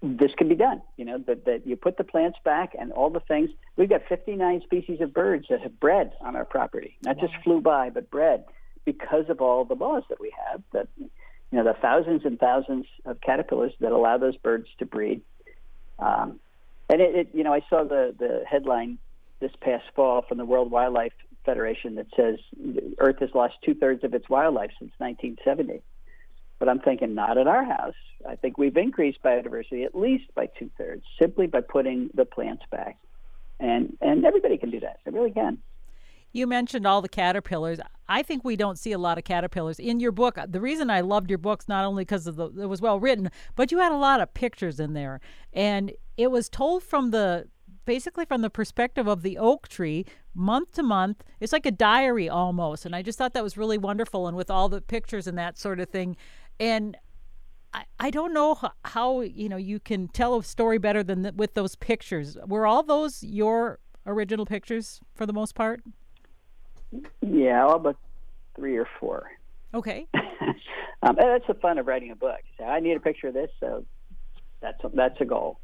this 0.03 0.33
can 0.37 0.49
be 0.49 0.55
done. 0.55 0.83
You 0.97 1.05
know, 1.05 1.19
that, 1.27 1.45
that 1.47 1.67
you 1.67 1.77
put 1.77 1.97
the 1.97 2.05
plants 2.05 2.39
back 2.45 2.75
and 2.79 2.93
all 2.93 3.11
the 3.11 3.21
things. 3.21 3.51
We've 3.77 3.89
got 3.89 4.03
59 4.09 4.63
species 4.63 5.01
of 5.01 5.13
birds 5.13 5.47
that 5.51 5.61
have 5.61 5.79
bred 5.81 6.13
on 6.21 6.37
our 6.37 6.45
property, 6.45 6.97
not 7.03 7.19
just 7.19 7.33
flew 7.43 7.61
by, 7.61 7.91
but 7.91 8.11
bred 8.11 8.45
because 8.85 9.29
of 9.29 9.41
all 9.41 9.65
the 9.65 9.75
laws 9.75 10.05
that 10.09 10.21
we 10.21 10.33
have. 10.51 10.63
That 10.73 10.89
you 10.99 11.09
know, 11.53 11.65
the 11.65 11.75
thousands 11.81 12.25
and 12.25 12.39
thousands 12.39 12.87
of 13.05 13.21
caterpillars 13.21 13.73
that 13.81 13.93
allow 13.93 14.19
those 14.19 14.37
birds 14.37 14.69
to 14.79 14.87
breed. 14.87 15.23
Um, 15.99 16.41
and 16.89 17.01
it, 17.01 17.15
it, 17.15 17.29
you 17.33 17.45
know, 17.45 17.53
I 17.53 17.61
saw 17.69 17.85
the 17.85 18.15
the 18.19 18.45
headline 18.49 18.99
this 19.41 19.53
past 19.61 19.85
fall 19.95 20.23
from 20.23 20.39
the 20.39 20.45
World 20.45 20.71
Wildlife 20.71 21.13
Federation 21.45 21.97
that 21.97 22.07
says 22.17 22.39
Earth 22.99 23.21
has 23.21 23.31
lost 23.35 23.55
two 23.65 23.75
thirds 23.75 24.03
of 24.05 24.15
its 24.15 24.29
wildlife 24.29 24.71
since 24.79 24.93
1970. 24.99 25.83
But 26.59 26.69
I'm 26.69 26.81
thinking 26.81 27.15
not 27.15 27.37
at 27.39 27.47
our 27.47 27.65
house. 27.65 27.95
I 28.27 28.37
think 28.37 28.57
we've 28.57 28.77
increased 28.77 29.23
biodiversity 29.23 29.85
at 29.85 29.95
least 29.95 30.35
by 30.35 30.47
two 30.59 30.71
thirds 30.79 31.05
simply 31.21 31.47
by 31.47 31.61
putting 31.61 32.11
the 32.15 32.25
plants 32.25 32.65
back. 32.71 32.99
And 33.61 33.97
and 34.01 34.25
everybody 34.25 34.57
can 34.57 34.71
do 34.71 34.81
that. 34.81 35.01
They 35.05 35.11
really 35.11 35.31
can. 35.31 35.59
You 36.33 36.47
mentioned 36.47 36.87
all 36.87 37.01
the 37.01 37.09
caterpillars. 37.09 37.79
I 38.09 38.23
think 38.23 38.45
we 38.45 38.57
don't 38.57 38.79
see 38.79 38.93
a 38.93 38.99
lot 38.99 39.17
of 39.17 39.25
caterpillars 39.25 39.79
in 39.79 40.01
your 40.01 40.13
book. 40.13 40.39
The 40.47 40.61
reason 40.61 40.91
I 40.91 41.01
loved 41.01 41.31
your 41.31 41.39
books 41.39 41.67
not 41.67 41.85
only 41.85 42.03
because 42.03 42.27
of 42.27 42.37
the 42.37 42.47
it 42.61 42.67
was 42.67 42.83
well 42.83 43.01
written, 43.01 43.31
but 43.55 43.73
you 43.73 43.79
had 43.79 43.93
a 43.93 43.97
lot 43.97 44.21
of 44.21 44.35
pictures 44.35 44.79
in 44.79 44.93
there, 44.93 45.21
and 45.53 45.93
it 46.17 46.31
was 46.31 46.49
told 46.49 46.83
from 46.83 47.11
the 47.11 47.49
basically 47.87 48.25
from 48.25 48.43
the 48.43 48.51
perspective 48.51 49.07
of 49.07 49.23
the 49.23 49.39
oak 49.39 49.69
tree 49.69 50.05
month 50.35 50.73
to 50.73 50.83
month 50.83 51.23
it's 51.41 51.53
like 51.53 51.65
a 51.65 51.71
diary 51.71 52.29
almost 52.29 52.85
and 52.85 52.95
i 52.95 53.01
just 53.01 53.17
thought 53.17 53.33
that 53.33 53.45
was 53.45 53.57
really 53.57 53.79
wonderful 53.79 54.27
and 54.27 54.37
with 54.37 54.51
all 54.51 54.69
the 54.69 54.81
pictures 54.81 55.27
and 55.27 55.39
that 55.39 55.57
sort 55.57 55.81
of 55.81 55.89
thing 55.89 56.17
and 56.59 56.97
I, 57.73 57.85
I 57.99 58.11
don't 58.11 58.33
know 58.33 58.59
how 58.85 59.21
you 59.21 59.49
know 59.49 59.57
you 59.57 59.79
can 59.81 60.09
tell 60.09 60.37
a 60.39 60.43
story 60.43 60.79
better 60.79 61.03
than 61.03 61.23
the, 61.23 61.33
with 61.33 61.55
those 61.55 61.77
pictures. 61.77 62.37
Were 62.47 62.67
all 62.67 62.83
those 62.83 63.23
your 63.23 63.79
original 64.07 64.47
pictures 64.47 65.01
for 65.15 65.27
the 65.27 65.33
most 65.33 65.55
part? 65.55 65.83
Yeah, 67.21 67.67
all 67.67 67.79
but 67.79 67.97
three 68.55 68.77
or 68.77 68.89
four. 68.99 69.31
Okay. 69.75 70.07
um, 71.03 71.17
that's 71.17 71.47
the 71.47 71.55
fun 71.55 71.79
of 71.79 71.87
writing 71.87 72.11
a 72.11 72.17
book. 72.17 72.41
So 72.59 72.65
I 72.65 72.81
need 72.81 72.97
a 72.97 73.01
picture 73.01 73.29
of 73.29 73.35
this, 73.35 73.51
so 73.61 73.85
that's 74.61 74.83
a, 74.85 74.91
that's 74.95 75.21
a 75.21 75.25
goal. 75.25 75.61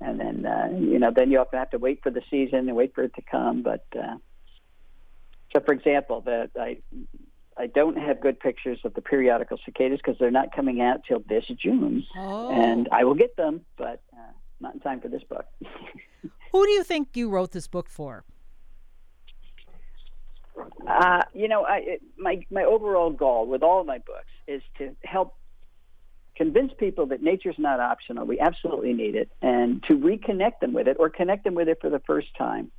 and 0.00 0.20
then 0.20 0.46
uh, 0.46 0.68
you 0.78 0.98
know 0.98 1.10
then 1.14 1.30
you 1.30 1.38
often 1.38 1.58
have 1.58 1.70
to 1.70 1.78
wait 1.78 2.02
for 2.02 2.10
the 2.10 2.22
season 2.30 2.68
and 2.68 2.76
wait 2.76 2.94
for 2.94 3.04
it 3.04 3.14
to 3.14 3.22
come. 3.22 3.62
But 3.62 3.84
uh, 3.98 4.16
so, 5.52 5.60
for 5.60 5.72
example, 5.72 6.20
that 6.22 6.50
I 6.58 6.78
I 7.56 7.66
don't 7.66 7.98
have 7.98 8.20
good 8.20 8.40
pictures 8.40 8.78
of 8.84 8.94
the 8.94 9.02
periodical 9.02 9.58
cicadas 9.64 9.98
because 9.98 10.18
they're 10.18 10.30
not 10.30 10.54
coming 10.54 10.80
out 10.80 11.02
till 11.06 11.22
this 11.28 11.44
June, 11.56 12.06
oh. 12.16 12.50
and 12.50 12.88
I 12.92 13.04
will 13.04 13.14
get 13.14 13.36
them, 13.36 13.62
but 13.76 14.02
uh, 14.12 14.32
not 14.60 14.74
in 14.74 14.80
time 14.80 15.00
for 15.00 15.08
this 15.08 15.22
book. 15.24 15.46
Who 16.52 16.64
do 16.66 16.70
you 16.70 16.84
think 16.84 17.08
you 17.14 17.28
wrote 17.28 17.52
this 17.52 17.66
book 17.66 17.88
for? 17.88 18.24
Uh, 20.86 21.22
you 21.32 21.48
know, 21.48 21.64
I, 21.64 21.76
it, 21.78 22.02
my 22.18 22.44
my 22.50 22.64
overall 22.64 23.10
goal 23.10 23.46
with 23.46 23.62
all 23.62 23.80
of 23.80 23.86
my 23.86 23.98
books 23.98 24.30
is 24.46 24.62
to 24.78 24.94
help 25.04 25.36
convince 26.36 26.72
people 26.78 27.06
that 27.06 27.22
nature's 27.22 27.58
not 27.58 27.80
optional. 27.80 28.26
We 28.26 28.40
absolutely 28.40 28.92
need 28.92 29.14
it, 29.14 29.30
and 29.42 29.82
to 29.84 29.96
reconnect 29.96 30.60
them 30.60 30.72
with 30.72 30.88
it 30.88 30.96
or 30.98 31.10
connect 31.10 31.44
them 31.44 31.54
with 31.54 31.68
it 31.68 31.78
for 31.80 31.90
the 31.90 32.00
first 32.00 32.28
time. 32.36 32.70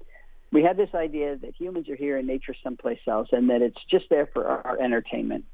We 0.52 0.64
have 0.64 0.76
this 0.76 0.90
idea 0.94 1.38
that 1.38 1.56
humans 1.56 1.88
are 1.90 1.96
here 1.96 2.18
in 2.18 2.28
nature 2.28 2.54
someplace 2.62 3.00
else, 3.08 3.30
and 3.32 3.50
that 3.50 3.62
it's 3.62 3.82
just 3.90 4.10
there 4.10 4.28
for 4.28 4.46
our, 4.46 4.80
entertainment. 4.80 5.46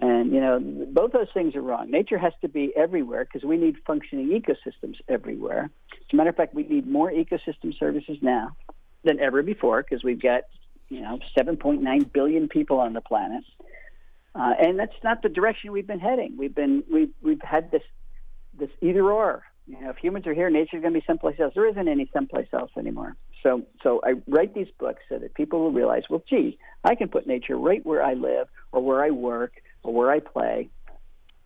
And 0.00 0.32
you 0.32 0.40
know, 0.40 0.58
both 0.60 1.12
those 1.12 1.28
things 1.34 1.54
are 1.54 1.60
wrong. 1.60 1.90
Nature 1.90 2.18
has 2.18 2.32
to 2.40 2.48
be 2.48 2.72
everywhere 2.74 3.24
because 3.24 3.46
we 3.46 3.56
need 3.56 3.76
functioning 3.86 4.28
ecosystems 4.28 4.96
everywhere. 5.08 5.70
As 5.92 6.12
a 6.12 6.16
matter 6.16 6.30
of 6.30 6.36
fact, 6.36 6.54
we 6.54 6.64
need 6.64 6.88
more 6.88 7.10
ecosystem 7.10 7.78
services 7.78 8.18
now 8.20 8.56
than 9.04 9.20
ever 9.20 9.42
before 9.42 9.82
because 9.82 10.02
we've 10.02 10.20
got 10.20 10.44
you 10.88 11.02
know 11.02 11.18
7.9 11.36 12.12
billion 12.12 12.48
people 12.48 12.80
on 12.80 12.94
the 12.94 13.02
planet, 13.02 13.44
uh, 14.34 14.54
and 14.58 14.78
that's 14.78 14.96
not 15.04 15.22
the 15.22 15.28
direction 15.28 15.72
we've 15.72 15.86
been 15.86 16.00
heading. 16.00 16.36
We've 16.38 16.54
been 16.54 16.82
we've 16.90 17.12
we've 17.22 17.42
had 17.42 17.70
this 17.70 17.82
this 18.58 18.70
either 18.80 19.04
or. 19.04 19.44
You 19.66 19.80
know, 19.80 19.90
if 19.90 19.98
humans 19.98 20.26
are 20.26 20.34
here, 20.34 20.50
nature's 20.50 20.82
going 20.82 20.92
to 20.92 21.00
be 21.00 21.04
someplace 21.06 21.38
else. 21.38 21.52
There 21.54 21.68
isn't 21.68 21.88
any 21.88 22.10
someplace 22.12 22.48
else 22.52 22.72
anymore. 22.76 23.16
So 23.42 23.62
so 23.82 24.00
I 24.04 24.14
write 24.28 24.54
these 24.54 24.68
books 24.78 25.02
so 25.08 25.18
that 25.18 25.34
people 25.34 25.60
will 25.60 25.72
realize, 25.72 26.04
well, 26.08 26.22
gee, 26.28 26.58
I 26.84 26.94
can 26.94 27.08
put 27.08 27.26
nature 27.26 27.56
right 27.56 27.84
where 27.84 28.02
I 28.02 28.14
live 28.14 28.48
or 28.72 28.82
where 28.82 29.04
I 29.04 29.10
work 29.10 29.54
or 29.82 29.92
where 29.92 30.10
I 30.10 30.20
play. 30.20 30.68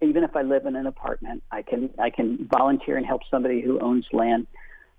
Even 0.03 0.25
if 0.25 0.37
I 0.37 0.43
live 0.43 0.67
in 0.67 0.77
an 0.77 0.87
apartment, 0.87 1.43
I 1.51 1.63
can 1.63 1.91
I 1.99 2.11
can 2.11 2.47
volunteer 2.51 2.97
and 2.97 3.07
help 3.07 3.23
somebody 3.31 3.63
who 3.63 3.81
owns 3.81 4.07
land 4.13 4.47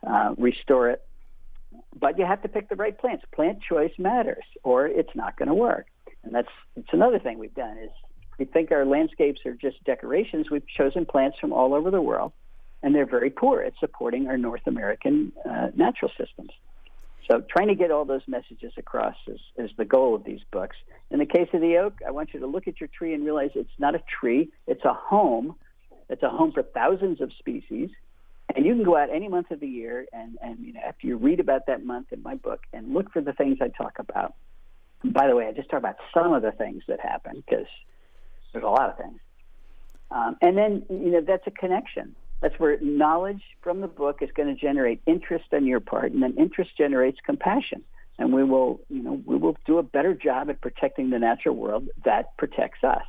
uh, 0.06 0.34
restore 0.38 0.90
it 0.90 1.08
but 2.00 2.18
you 2.18 2.26
have 2.26 2.42
to 2.44 2.48
pick 2.48 2.70
the 2.70 2.76
right 2.76 2.98
plants. 2.98 3.24
Plant 3.34 3.60
choice 3.62 3.92
matters, 3.98 4.44
or 4.64 4.88
it's 4.88 5.16
not 5.16 5.38
going 5.38 5.48
to 5.48 5.54
work. 5.54 5.88
And 6.24 6.34
that's 6.34 6.50
it's 6.76 6.90
another 6.92 7.20
thing 7.20 7.40
we've 7.40 7.54
done 7.54 7.78
is 7.78 7.90
we 8.38 8.46
think 8.46 8.72
our 8.72 8.86
landscapes 8.86 9.42
are 9.46 9.54
just 9.54 9.84
decorations. 9.84 10.52
We've 10.52 10.68
chosen 10.68 11.06
plants 11.06 11.38
from 11.40 11.54
all 11.54 11.74
over 11.74 11.90
the 11.90 12.02
world, 12.02 12.34
and 12.84 12.94
they're 12.94 13.06
very 13.06 13.30
poor 13.30 13.62
at 13.62 13.74
supporting 13.80 14.28
our 14.28 14.38
North 14.38 14.68
American 14.68 15.32
uh, 15.50 15.68
natural 15.76 16.12
systems. 16.18 16.52
So 17.30 17.44
trying 17.50 17.68
to 17.68 17.76
get 17.76 17.92
all 17.92 18.06
those 18.06 18.22
messages 18.28 18.74
across 18.78 19.16
is, 19.28 19.40
is 19.58 19.70
the 19.78 19.86
goal 19.86 20.16
of 20.16 20.24
these 20.24 20.40
books. 20.52 20.78
In 21.12 21.20
the 21.20 21.26
case 21.26 21.50
of 21.54 21.62
the 21.62 21.78
oak, 21.78 22.00
I 22.08 22.12
want 22.12 22.34
you 22.34 22.40
to 22.40 22.48
look 22.48 22.68
at 22.68 22.80
your 22.80 22.88
tree 22.88 23.14
and 23.14 23.24
realize 23.24 23.52
it's 23.56 23.70
not 23.80 23.96
a 23.96 24.02
tree, 24.20 24.50
it's 24.66 24.86
a 24.86 24.94
home. 24.94 25.56
It's 26.10 26.24
a 26.24 26.30
home 26.30 26.54
for 26.54 26.64
thousands 26.64 27.20
of 27.20 27.32
species. 27.38 27.90
And 28.56 28.66
you 28.66 28.74
can 28.76 28.84
go 28.84 28.96
out 28.96 29.10
any 29.14 29.28
month 29.28 29.52
of 29.52 29.60
the 29.60 29.68
year 29.68 30.06
and, 30.14 30.38
and 30.42 30.60
you 30.66 30.74
know, 30.74 30.80
after 30.88 31.06
you 31.06 31.18
read 31.18 31.42
about 31.42 31.66
that 31.68 31.86
month 31.86 32.14
in 32.14 32.24
my 32.24 32.36
book 32.36 32.62
and 32.72 32.94
look 32.94 33.12
for 33.12 33.22
the 33.22 33.34
things 33.34 33.58
I 33.62 33.68
talk 33.68 34.00
about. 34.00 34.36
And 35.04 35.14
by 35.14 35.28
the 35.28 35.36
way, 35.36 35.48
I 35.48 35.52
just 35.52 35.70
talk 35.70 35.80
about 35.80 35.98
some 36.14 36.32
of 36.34 36.42
the 36.42 36.52
things 36.52 36.84
that 36.88 37.02
happen 37.02 37.44
because 37.46 37.68
there's 38.54 38.64
a 38.64 38.70
lot 38.70 38.90
of 38.90 38.98
things. 38.98 39.20
Um, 40.10 40.38
and 40.42 40.58
then, 40.58 40.86
you 40.90 41.12
know, 41.12 41.22
that's 41.22 41.46
a 41.46 41.52
connection. 41.52 42.16
That's 42.42 42.58
where 42.60 42.80
knowledge 42.82 43.42
from 43.62 43.82
the 43.82 43.88
book 43.88 44.20
is 44.22 44.30
going 44.36 44.54
to 44.54 44.60
generate 44.60 45.02
interest 45.06 45.46
on 45.54 45.66
your 45.66 45.80
part, 45.80 46.12
and 46.12 46.22
then 46.22 46.36
interest 46.38 46.78
generates 46.78 47.18
compassion. 47.26 47.84
And 48.20 48.34
we 48.34 48.44
will, 48.44 48.80
you 48.90 49.04
know, 49.04 49.22
we 49.26 49.38
will 49.38 49.58
do 49.66 49.78
a 49.78 49.84
better 49.84 50.14
job 50.14 50.50
at 50.50 50.62
protecting 50.62 51.10
the 51.10 51.20
natural 51.20 51.56
world 51.56 51.88
that 52.06 52.36
protects 52.38 52.84
us. 52.84 53.04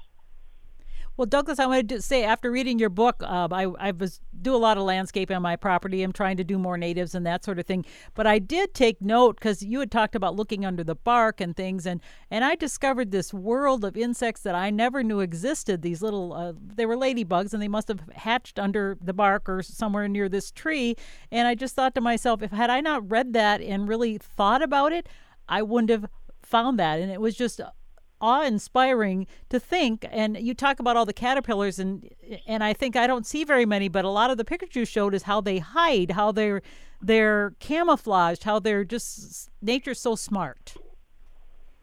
Well, 1.19 1.27
Douglas, 1.27 1.59
I 1.59 1.67
wanted 1.67 1.89
to 1.89 2.01
say 2.01 2.23
after 2.23 2.49
reading 2.49 2.79
your 2.79 2.91
book, 2.91 3.25
uh, 3.25 3.49
I, 3.51 3.65
I 3.65 3.91
was 3.91 4.21
do 4.41 4.55
a 4.55 4.57
lot 4.57 4.79
of 4.79 4.85
landscape 4.85 5.33
on 5.33 5.43
my 5.43 5.57
property. 5.57 6.05
I'm 6.05 6.13
trying 6.13 6.37
to 6.37 6.45
do 6.45 6.59
more 6.59 6.79
natives 6.79 7.13
and 7.13 7.27
that 7.27 7.45
sort 7.45 7.59
of 7.59 7.67
thing. 7.67 7.85
But 8.15 8.29
I 8.29 8.39
did 8.39 8.73
take 8.73 9.03
note 9.03 9.35
because 9.35 9.61
you 9.61 9.81
had 9.81 9.91
talked 9.91 10.15
about 10.15 10.37
looking 10.37 10.65
under 10.65 10.85
the 10.85 10.95
bark 10.95 11.41
and 11.41 11.57
things, 11.57 11.87
and 11.87 12.01
and 12.31 12.45
I 12.45 12.55
discovered 12.55 13.11
this 13.11 13.35
world 13.35 13.85
of 13.85 13.97
insects 13.97 14.43
that 14.43 14.55
I 14.55 14.71
never 14.71 15.03
knew 15.03 15.19
existed. 15.19 15.83
These 15.83 16.03
little, 16.03 16.35
uh, 16.35 16.53
they 16.57 16.87
were 16.87 16.97
ladybugs, 16.97 17.53
and 17.53 17.61
they 17.61 17.67
must 17.67 17.89
have 17.89 18.03
hatched 18.15 18.61
under 18.61 18.97
the 19.01 19.13
bark 19.13 19.49
or 19.49 19.61
somewhere 19.65 20.07
near 20.07 20.29
this 20.29 20.53
tree. 20.53 20.95
And 21.33 21.49
I 21.49 21.57
just 21.57 21.75
thought 21.75 21.97
to 21.97 22.01
myself, 22.01 22.43
if 22.43 22.53
had 22.53 22.71
I 22.71 22.81
not 22.81 23.11
read 23.11 23.33
that 23.33 23.61
and 23.61 23.89
really 23.89 24.19
thought 24.19 24.63
about 24.63 24.93
it, 24.93 25.09
I 25.49 25.63
wouldn't 25.63 25.91
have 25.91 26.07
found 26.45 26.79
that. 26.79 27.01
And 27.01 27.11
it 27.11 27.21
was 27.21 27.35
just 27.35 27.61
awe-inspiring 28.21 29.27
to 29.49 29.61
think 29.61 30.07
and 30.11 30.37
you 30.39 30.55
talk 30.55 30.81
about 30.81 30.97
all 30.97 31.07
the 31.07 31.13
caterpillars 31.13 31.79
and 31.79 32.09
and 32.47 32.65
I 32.65 32.73
think 32.73 32.97
I 32.97 33.07
don't 33.07 33.27
see 33.27 33.45
very 33.45 33.67
many 33.67 33.89
but 33.89 34.05
a 34.05 34.11
lot 34.11 34.31
of 34.31 34.37
the 34.37 34.45
pictures 34.45 34.75
you 34.75 34.85
showed 34.85 35.15
is 35.15 35.25
how 35.25 35.41
they 35.41 35.59
hide 35.59 36.13
how 36.13 36.33
they're 36.33 36.63
they're 37.01 37.55
camouflaged 37.61 38.45
how 38.45 38.59
they're 38.59 38.85
just 38.85 39.51
nature's 39.63 40.01
so 40.01 40.17
smart 40.17 40.75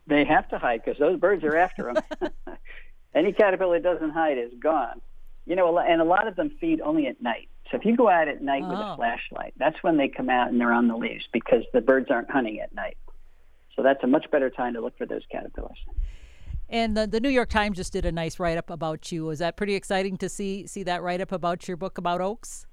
they 0.08 0.24
have 0.26 0.48
to 0.50 0.58
hide 0.58 0.82
because 0.84 1.00
those 1.00 1.20
birds 1.20 1.44
are 1.44 1.56
after 1.56 1.94
them 1.94 2.32
any 3.16 3.32
caterpillar 3.32 3.80
that 3.80 3.94
doesn't 3.94 4.12
hide 4.12 4.38
is 4.38 4.52
gone 4.60 5.02
you 5.46 5.56
know 5.56 5.78
and 5.80 6.02
a 6.02 6.06
lot 6.06 6.28
of 6.28 6.36
them 6.36 6.52
feed 6.60 6.82
only 6.82 7.08
at 7.08 7.22
night 7.22 7.50
so 7.72 7.78
if 7.78 7.86
you 7.86 7.96
go 7.96 8.10
out 8.10 8.28
at 8.28 8.42
night 8.42 8.64
oh. 8.66 8.70
with 8.70 8.80
a 8.80 8.92
oh. 8.92 8.96
flashlight 8.98 9.54
that's 9.58 9.82
when 9.84 9.98
they 9.98 10.08
come 10.08 10.30
out 10.30 10.50
and 10.50 10.60
they're 10.60 10.74
on 10.74 10.88
the 10.88 10.98
leaves 10.98 11.26
because 11.32 11.64
the 11.74 11.82
birds 11.82 12.08
aren't 12.10 12.30
hunting 12.30 12.60
at 12.60 12.74
night 12.74 12.98
so 13.76 13.84
that's 13.84 14.04
a 14.04 14.08
much 14.08 14.30
better 14.32 14.50
time 14.50 14.74
to 14.74 14.82
look 14.82 14.98
for 14.98 15.06
those 15.06 15.24
caterpillars. 15.32 15.78
And 16.70 16.98
the, 16.98 17.08
the 17.08 17.20
New 17.20 17.30
York 17.30 17.50
Times 17.50 17.78
just 17.78 17.94
did 17.94 18.06
a 18.06 18.12
nice 18.12 18.40
write 18.40 18.58
up 18.58 18.70
about 18.70 19.12
you. 19.12 19.26
Was 19.26 19.40
that 19.40 19.58
pretty 19.58 19.76
exciting 19.76 20.18
to 20.18 20.30
see 20.30 20.68
see 20.68 20.84
that 20.84 21.04
write 21.04 21.22
up 21.22 21.32
about 21.32 21.68
your 21.68 21.78
book 21.78 21.98
about 21.98 22.22
oaks? 22.22 22.66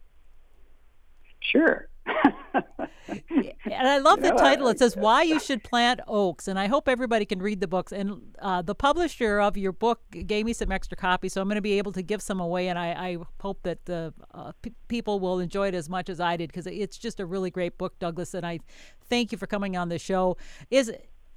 Sure. 1.41 1.89
and 2.07 3.89
I 3.89 3.99
love 3.99 4.23
the 4.23 4.31
title. 4.31 4.69
It 4.69 4.79
says 4.79 4.97
"Why 4.97 5.23
You 5.23 5.39
Should 5.39 5.63
Plant 5.63 6.01
Oaks," 6.07 6.49
and 6.49 6.59
I 6.59 6.67
hope 6.67 6.89
everybody 6.89 7.25
can 7.25 7.41
read 7.41 7.61
the 7.61 7.69
books. 7.69 7.93
And 7.93 8.35
uh, 8.41 8.63
the 8.63 8.75
publisher 8.75 9.41
of 9.41 9.57
your 9.57 9.73
book 9.73 10.01
gave 10.11 10.47
me 10.47 10.53
some 10.53 10.73
extra 10.73 10.97
copies, 10.97 11.33
so 11.33 11.41
I'm 11.41 11.49
going 11.49 11.57
to 11.57 11.63
be 11.63 11.79
able 11.79 11.93
to 11.93 12.03
give 12.03 12.23
some 12.23 12.41
away. 12.41 12.69
And 12.69 12.79
I, 12.79 12.89
I 12.93 13.17
hope 13.41 13.63
that 13.63 13.85
the 13.85 14.15
uh, 14.33 14.53
p- 14.63 14.75
people 14.89 15.21
will 15.21 15.39
enjoy 15.41 15.69
it 15.69 15.75
as 15.75 15.89
much 15.89 16.09
as 16.09 16.21
I 16.21 16.37
did 16.37 16.49
because 16.49 16.67
it's 16.67 16.99
just 16.99 17.21
a 17.21 17.27
really 17.27 17.51
great 17.51 17.79
book, 17.79 17.99
Douglas. 17.99 18.35
And 18.35 18.47
I 18.47 18.61
thank 19.09 19.33
you 19.33 19.39
for 19.39 19.47
coming 19.47 19.77
on 19.77 19.89
the 19.89 19.99
show. 19.99 20.37
Is 20.71 20.93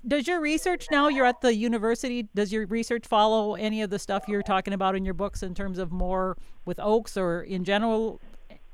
does 0.08 0.28
your 0.28 0.40
research 0.40 0.88
now 0.92 1.08
you're 1.08 1.26
at 1.26 1.42
the 1.42 1.54
university 1.54 2.28
does 2.36 2.52
your 2.52 2.66
research 2.68 3.06
follow 3.06 3.56
any 3.56 3.82
of 3.82 3.90
the 3.90 4.00
stuff 4.00 4.26
you're 4.28 4.44
talking 4.44 4.74
about 4.74 4.96
in 4.96 5.06
your 5.06 5.14
books 5.14 5.44
in 5.44 5.54
terms 5.54 5.78
of 5.78 5.92
more 5.92 6.38
with 6.66 6.80
oaks 6.80 7.18
or 7.18 7.42
in 7.42 7.64
general 7.64 8.22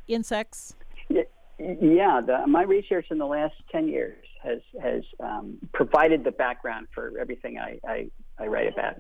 insects? 0.08 0.76
Yeah 1.10 2.22
the, 2.22 2.44
my 2.48 2.64
research 2.64 3.08
in 3.12 3.18
the 3.18 3.26
last 3.26 3.56
10 3.72 3.88
years 3.88 4.26
has 4.42 4.60
has 4.82 5.04
um, 5.20 5.58
provided 5.74 6.24
the 6.24 6.32
background 6.32 6.88
for 6.94 7.14
everything 7.20 7.60
I, 7.60 7.80
I, 7.88 8.08
I, 8.40 8.48
write 8.48 8.74
about. 8.74 8.96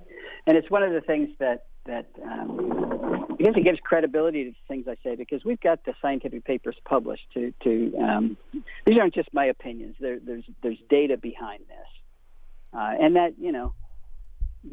And 0.45 0.55
it's 0.55 0.69
one 0.69 0.83
of 0.83 0.93
the 0.93 1.01
things 1.01 1.29
that 1.39 1.65
that 1.85 2.05
um, 2.23 3.37
it 3.39 3.63
gives 3.63 3.79
credibility 3.79 4.43
to 4.43 4.51
the 4.51 4.55
things 4.67 4.85
I 4.87 4.95
say 5.03 5.15
because 5.15 5.43
we've 5.43 5.59
got 5.59 5.83
the 5.83 5.95
scientific 5.99 6.45
papers 6.45 6.75
published 6.85 7.25
to 7.33 7.51
to 7.63 7.97
um, 7.97 8.37
these 8.85 8.99
aren't 8.99 9.15
just 9.15 9.33
my 9.33 9.45
opinions. 9.45 9.95
There, 9.99 10.19
there's 10.19 10.43
there's 10.61 10.77
data 10.89 11.17
behind 11.17 11.61
this 11.67 12.00
uh, 12.73 12.93
and 12.99 13.15
that, 13.15 13.33
you 13.39 13.51
know, 13.51 13.73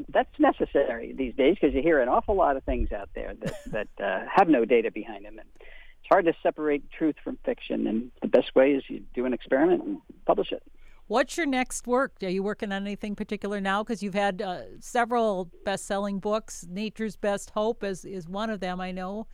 that's 0.08 0.38
necessary 0.38 1.12
these 1.12 1.34
days 1.34 1.56
because 1.60 1.74
you 1.74 1.82
hear 1.82 2.00
an 2.00 2.08
awful 2.08 2.34
lot 2.34 2.56
of 2.56 2.64
things 2.64 2.92
out 2.92 3.08
there 3.14 3.34
that, 3.40 3.54
that 3.98 4.04
uh, 4.04 4.26
have 4.32 4.48
no 4.48 4.64
data 4.64 4.90
behind 4.90 5.24
them. 5.24 5.38
And 5.38 5.48
it's 5.58 6.08
hard 6.10 6.26
to 6.26 6.34
separate 6.42 6.90
truth 6.90 7.16
from 7.22 7.38
fiction. 7.44 7.86
And 7.86 8.10
the 8.22 8.28
best 8.28 8.54
way 8.54 8.72
is 8.72 8.84
you 8.88 9.02
do 9.14 9.24
an 9.24 9.32
experiment 9.32 9.84
and 9.84 9.98
publish 10.26 10.52
it. 10.52 10.62
What's 11.06 11.38
your 11.38 11.46
next 11.46 11.86
work? 11.86 12.12
Are 12.22 12.28
you 12.28 12.42
working 12.42 12.70
on 12.70 12.82
anything 12.82 13.16
particular 13.16 13.62
now? 13.62 13.82
Because 13.82 14.02
you've 14.02 14.14
had 14.14 14.42
uh, 14.42 14.60
several 14.80 15.50
best-selling 15.64 16.18
books. 16.18 16.66
Nature's 16.68 17.16
Best 17.16 17.50
Hope 17.50 17.82
is, 17.82 18.04
is 18.04 18.28
one 18.28 18.50
of 18.50 18.60
them, 18.60 18.78
I 18.78 18.92
know. 18.92 19.26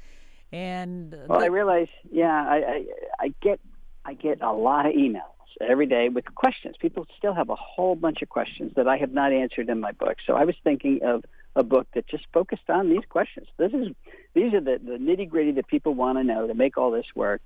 And 0.52 1.16
well, 1.26 1.40
the... 1.40 1.46
I 1.46 1.48
realize, 1.48 1.88
yeah, 2.12 2.46
I, 2.48 2.56
I, 2.56 2.84
I 3.18 3.34
get 3.42 3.58
I 4.04 4.14
get 4.14 4.42
a 4.42 4.52
lot 4.52 4.86
of 4.86 4.92
emails 4.92 5.33
every 5.60 5.86
day 5.86 6.08
with 6.08 6.24
questions. 6.34 6.76
People 6.78 7.06
still 7.16 7.34
have 7.34 7.50
a 7.50 7.56
whole 7.56 7.94
bunch 7.94 8.22
of 8.22 8.28
questions 8.28 8.72
that 8.76 8.88
I 8.88 8.96
have 8.96 9.12
not 9.12 9.32
answered 9.32 9.68
in 9.68 9.80
my 9.80 9.92
book. 9.92 10.16
So 10.26 10.34
I 10.34 10.44
was 10.44 10.54
thinking 10.64 11.00
of 11.04 11.24
a 11.56 11.62
book 11.62 11.86
that 11.94 12.06
just 12.08 12.24
focused 12.32 12.68
on 12.68 12.90
these 12.90 13.04
questions. 13.08 13.46
This 13.56 13.72
is 13.72 13.88
these 14.34 14.52
are 14.54 14.60
the, 14.60 14.80
the 14.84 14.98
nitty 14.98 15.28
gritty 15.28 15.52
that 15.52 15.68
people 15.68 15.94
want 15.94 16.18
to 16.18 16.24
know 16.24 16.46
to 16.46 16.54
make 16.54 16.76
all 16.76 16.90
this 16.90 17.06
work 17.14 17.40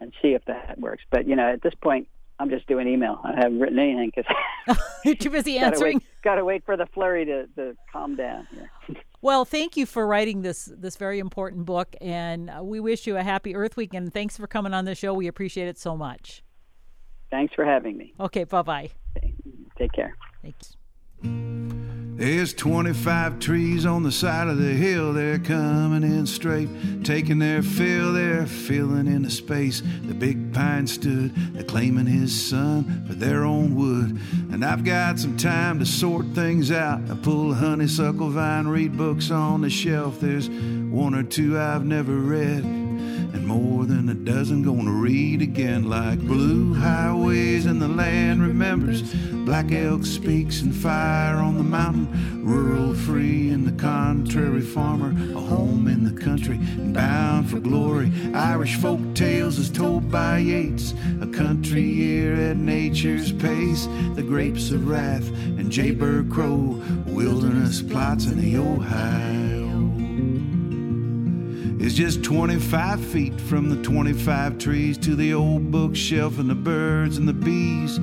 and 0.00 0.12
see 0.20 0.28
if 0.28 0.44
that 0.46 0.78
works. 0.78 1.02
But 1.10 1.26
you 1.26 1.36
know, 1.36 1.52
at 1.52 1.62
this 1.62 1.74
point, 1.74 2.08
I'm 2.38 2.48
just 2.48 2.66
doing 2.66 2.88
email. 2.88 3.20
I 3.22 3.34
haven't 3.36 3.60
written 3.60 3.78
anything 3.78 4.12
because 4.14 4.78
you're 5.04 5.14
too 5.14 5.30
busy 5.30 5.58
answering. 5.58 6.02
Got 6.22 6.36
to 6.36 6.44
wait 6.44 6.64
for 6.64 6.76
the 6.76 6.86
flurry 6.86 7.24
to, 7.26 7.46
to 7.56 7.76
calm 7.92 8.16
down. 8.16 8.46
Yeah. 8.56 8.96
Well, 9.22 9.44
thank 9.44 9.76
you 9.76 9.84
for 9.84 10.06
writing 10.06 10.40
this 10.40 10.64
this 10.64 10.96
very 10.96 11.18
important 11.18 11.66
book, 11.66 11.94
and 12.00 12.48
uh, 12.48 12.64
we 12.64 12.80
wish 12.80 13.06
you 13.06 13.18
a 13.18 13.22
happy 13.22 13.54
Earth 13.54 13.76
Week. 13.76 13.92
And 13.92 14.10
thanks 14.10 14.38
for 14.38 14.46
coming 14.46 14.72
on 14.72 14.86
the 14.86 14.94
show. 14.94 15.12
We 15.12 15.26
appreciate 15.26 15.68
it 15.68 15.78
so 15.78 15.94
much. 15.94 16.42
Thanks 17.30 17.54
for 17.54 17.64
having 17.64 17.96
me. 17.96 18.14
Okay, 18.18 18.44
bye 18.44 18.62
bye. 18.62 18.90
Take 19.78 19.92
care. 19.92 20.16
Thanks. 20.42 20.76
There's 22.20 22.52
25 22.52 23.38
trees 23.38 23.86
on 23.86 24.02
the 24.02 24.12
side 24.12 24.48
of 24.48 24.58
the 24.58 24.74
hill. 24.74 25.14
They're 25.14 25.38
coming 25.38 26.02
in 26.02 26.26
straight, 26.26 26.68
taking 27.02 27.38
their 27.38 27.62
fill. 27.62 28.12
They're 28.12 28.44
filling 28.44 29.06
in 29.06 29.22
the 29.22 29.30
space. 29.30 29.80
The 29.80 30.12
big 30.12 30.52
pine 30.52 30.86
stood, 30.86 31.34
they're 31.54 31.64
claiming 31.64 32.04
his 32.04 32.50
sun 32.50 33.06
for 33.06 33.14
their 33.14 33.44
own 33.44 33.74
wood. 33.74 34.20
And 34.52 34.62
I've 34.62 34.84
got 34.84 35.18
some 35.18 35.38
time 35.38 35.78
to 35.78 35.86
sort 35.86 36.26
things 36.34 36.70
out. 36.70 37.00
I 37.10 37.14
pull 37.14 37.52
a 37.52 37.54
honeysuckle 37.54 38.28
vine, 38.28 38.68
read 38.68 38.98
books 38.98 39.30
on 39.30 39.62
the 39.62 39.70
shelf. 39.70 40.20
There's 40.20 40.50
one 40.50 41.14
or 41.14 41.22
two 41.22 41.58
I've 41.58 41.86
never 41.86 42.12
read 42.12 42.79
and 43.32 43.46
more 43.46 43.84
than 43.86 44.08
a 44.08 44.14
dozen 44.14 44.62
gonna 44.62 44.90
read 44.90 45.42
again 45.42 45.84
like 45.84 46.18
blue 46.20 46.74
highways 46.74 47.66
and 47.66 47.80
the 47.80 47.88
land. 47.88 48.42
Remembers 48.42 49.02
black 49.44 49.72
elk 49.72 50.04
speaks 50.04 50.62
and 50.62 50.74
fire 50.74 51.36
on 51.36 51.56
the 51.56 51.62
mountain. 51.62 52.44
Rural 52.44 52.94
free 52.94 53.50
and 53.50 53.66
the 53.66 53.80
contrary 53.80 54.60
farmer. 54.60 55.10
A 55.10 55.40
home 55.40 55.88
in 55.88 56.04
the 56.04 56.20
country 56.20 56.56
and 56.56 56.94
bound 56.94 57.50
for 57.50 57.60
glory. 57.60 58.12
Irish 58.34 58.76
folk 58.76 59.00
tales 59.14 59.58
as 59.58 59.70
told 59.70 60.10
by 60.10 60.38
yeats. 60.38 60.94
A 61.20 61.26
country 61.26 61.82
year 61.82 62.34
at 62.50 62.56
nature's 62.56 63.32
pace. 63.32 63.86
The 64.14 64.22
grapes 64.22 64.70
of 64.70 64.88
wrath 64.88 65.28
and 65.58 65.70
Jayber 65.70 66.30
Crow. 66.30 66.82
Wilderness 67.06 67.82
plots 67.82 68.26
in 68.26 68.40
the 68.40 68.56
ohio 68.56 69.49
is 71.90 71.96
just 71.96 72.22
25 72.22 73.04
feet 73.04 73.40
from 73.40 73.68
the 73.68 73.82
25 73.82 74.58
trees 74.58 74.96
to 74.96 75.16
the 75.16 75.34
old 75.34 75.72
bookshelf 75.72 76.38
and 76.38 76.48
the 76.48 76.54
birds 76.54 77.16
and 77.16 77.26
the 77.26 77.32
bees 77.32 77.98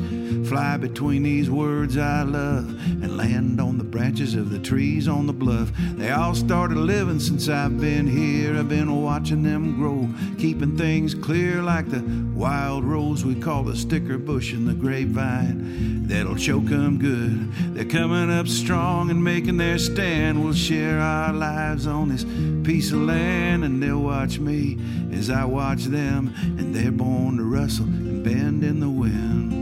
fly 0.48 0.78
between 0.78 1.24
these 1.24 1.50
words 1.50 1.98
I 1.98 2.24
love 2.24 2.70
and 2.70 3.18
land 3.18 3.62
on 3.62 3.78
the 3.78 3.84
branches 3.84 4.36
of 4.36 4.50
the 4.50 4.60
trees 4.60 5.08
on 5.08 5.26
the 5.28 5.34
bluff. 5.34 5.72
They 5.96 6.12
all 6.12 6.36
started 6.36 6.78
living 6.78 7.20
since 7.20 7.50
I've 7.50 7.80
been 7.80 8.08
here. 8.08 8.58
I've 8.58 8.70
been 8.70 9.04
watching 9.04 9.44
them 9.44 9.78
grow, 9.78 10.10
keeping 10.38 10.78
things 10.78 11.14
clear 11.14 11.62
like 11.62 11.90
the 11.90 12.04
wild 12.34 12.84
rose 12.84 13.26
we 13.26 13.36
call 13.36 13.64
the 13.64 13.76
sticker 13.76 14.18
bush 14.18 14.54
and 14.54 14.68
the 14.68 14.74
grapevine. 14.74 16.08
That'll 16.08 16.38
choke 16.38 16.66
them 16.66 16.98
good. 16.98 17.76
They're 17.76 17.84
coming 17.84 18.32
up 18.32 18.48
strong 18.48 19.12
and 19.12 19.22
making 19.22 19.58
their 19.58 19.78
stand. 19.78 20.44
We'll 20.44 20.54
share 20.54 21.00
our 21.00 21.34
lives 21.34 21.86
on 21.86 22.10
this 22.10 22.24
piece 22.66 22.92
of 22.92 23.02
land 23.02 23.66
and 23.66 23.77
they'll 23.82 24.02
watch 24.02 24.40
me 24.40 24.78
as 25.12 25.30
I 25.30 25.46
watch 25.46 25.86
them, 25.86 26.34
and 26.58 26.74
they're 26.74 26.92
born 26.92 27.38
to 27.38 27.44
rustle 27.44 27.86
and 27.86 28.24
bend 28.24 28.64
in 28.64 28.80
the 28.80 28.90
wind. 28.90 29.58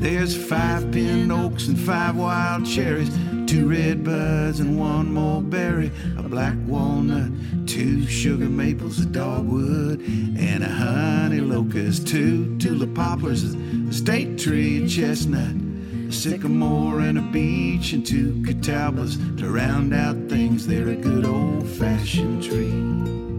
There's 0.00 0.34
five 0.34 0.90
pin 0.92 1.30
oaks 1.30 1.68
and 1.68 1.78
five 1.78 2.16
wild 2.16 2.64
cherries, 2.64 3.10
two 3.46 3.68
red 3.68 4.02
buds 4.02 4.60
and 4.60 4.78
one 4.78 5.12
mulberry, 5.12 5.92
a 6.16 6.22
black 6.22 6.56
walnut, 6.66 7.30
two 7.66 8.06
sugar 8.06 8.48
maples, 8.48 8.98
a 9.00 9.06
dogwood, 9.06 10.00
and 10.00 10.64
a 10.64 10.68
honey 10.68 11.40
locust, 11.40 12.06
two 12.08 12.56
tulip 12.58 12.94
poplars, 12.94 13.44
a 13.44 13.92
state 13.92 14.38
tree, 14.38 14.84
a 14.84 14.88
chestnut 14.88 15.69
a 16.10 16.12
sycamore 16.12 17.02
and 17.02 17.18
a 17.18 17.22
beech 17.22 17.92
and 17.92 18.04
two 18.04 18.32
catalpas 18.42 19.16
to 19.38 19.48
round 19.48 19.94
out 19.94 20.16
things. 20.28 20.66
They're 20.66 20.88
a 20.88 20.96
good 20.96 21.24
old 21.24 21.68
fashioned 21.68 22.42
tree. 22.42 23.29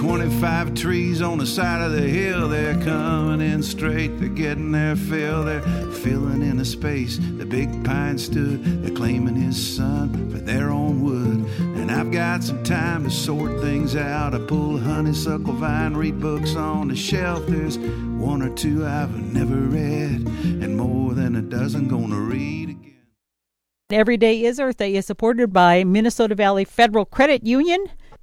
25 0.00 0.72
trees 0.72 1.20
on 1.20 1.36
the 1.36 1.44
side 1.44 1.82
of 1.82 1.92
the 1.92 2.00
hill. 2.00 2.48
They're 2.48 2.82
coming 2.82 3.42
in 3.42 3.62
straight. 3.62 4.18
They're 4.18 4.30
getting 4.30 4.72
their 4.72 4.96
fill. 4.96 5.44
They're 5.44 5.60
filling 5.92 6.40
in 6.40 6.56
the 6.56 6.64
space. 6.64 7.18
The 7.18 7.44
big 7.44 7.84
pine 7.84 8.16
stood. 8.16 8.82
They're 8.82 8.96
claiming 8.96 9.34
his 9.34 9.76
sun 9.76 10.30
for 10.30 10.38
their 10.38 10.70
own 10.70 11.02
wood. 11.02 11.46
And 11.76 11.90
I've 11.90 12.10
got 12.10 12.42
some 12.42 12.64
time 12.64 13.04
to 13.04 13.10
sort 13.10 13.60
things 13.60 13.94
out. 13.94 14.34
I 14.34 14.38
pull 14.38 14.78
a 14.78 14.80
honeysuckle 14.80 15.52
vine, 15.52 15.94
read 15.94 16.18
books 16.18 16.56
on 16.56 16.88
the 16.88 16.96
shelf. 16.96 17.46
There's 17.46 17.76
one 17.76 18.40
or 18.40 18.56
two 18.56 18.86
I've 18.86 19.14
never 19.14 19.54
read, 19.54 20.26
and 20.26 20.78
more 20.78 21.12
than 21.12 21.36
a 21.36 21.42
dozen 21.42 21.88
gonna 21.88 22.18
read 22.18 22.70
again. 22.70 22.96
Every 23.90 24.16
Day 24.16 24.44
is 24.44 24.58
Earth 24.58 24.78
Day 24.78 24.94
is 24.94 25.04
supported 25.04 25.52
by 25.52 25.84
Minnesota 25.84 26.34
Valley 26.34 26.64
Federal 26.64 27.04
Credit 27.04 27.44
Union. 27.44 27.84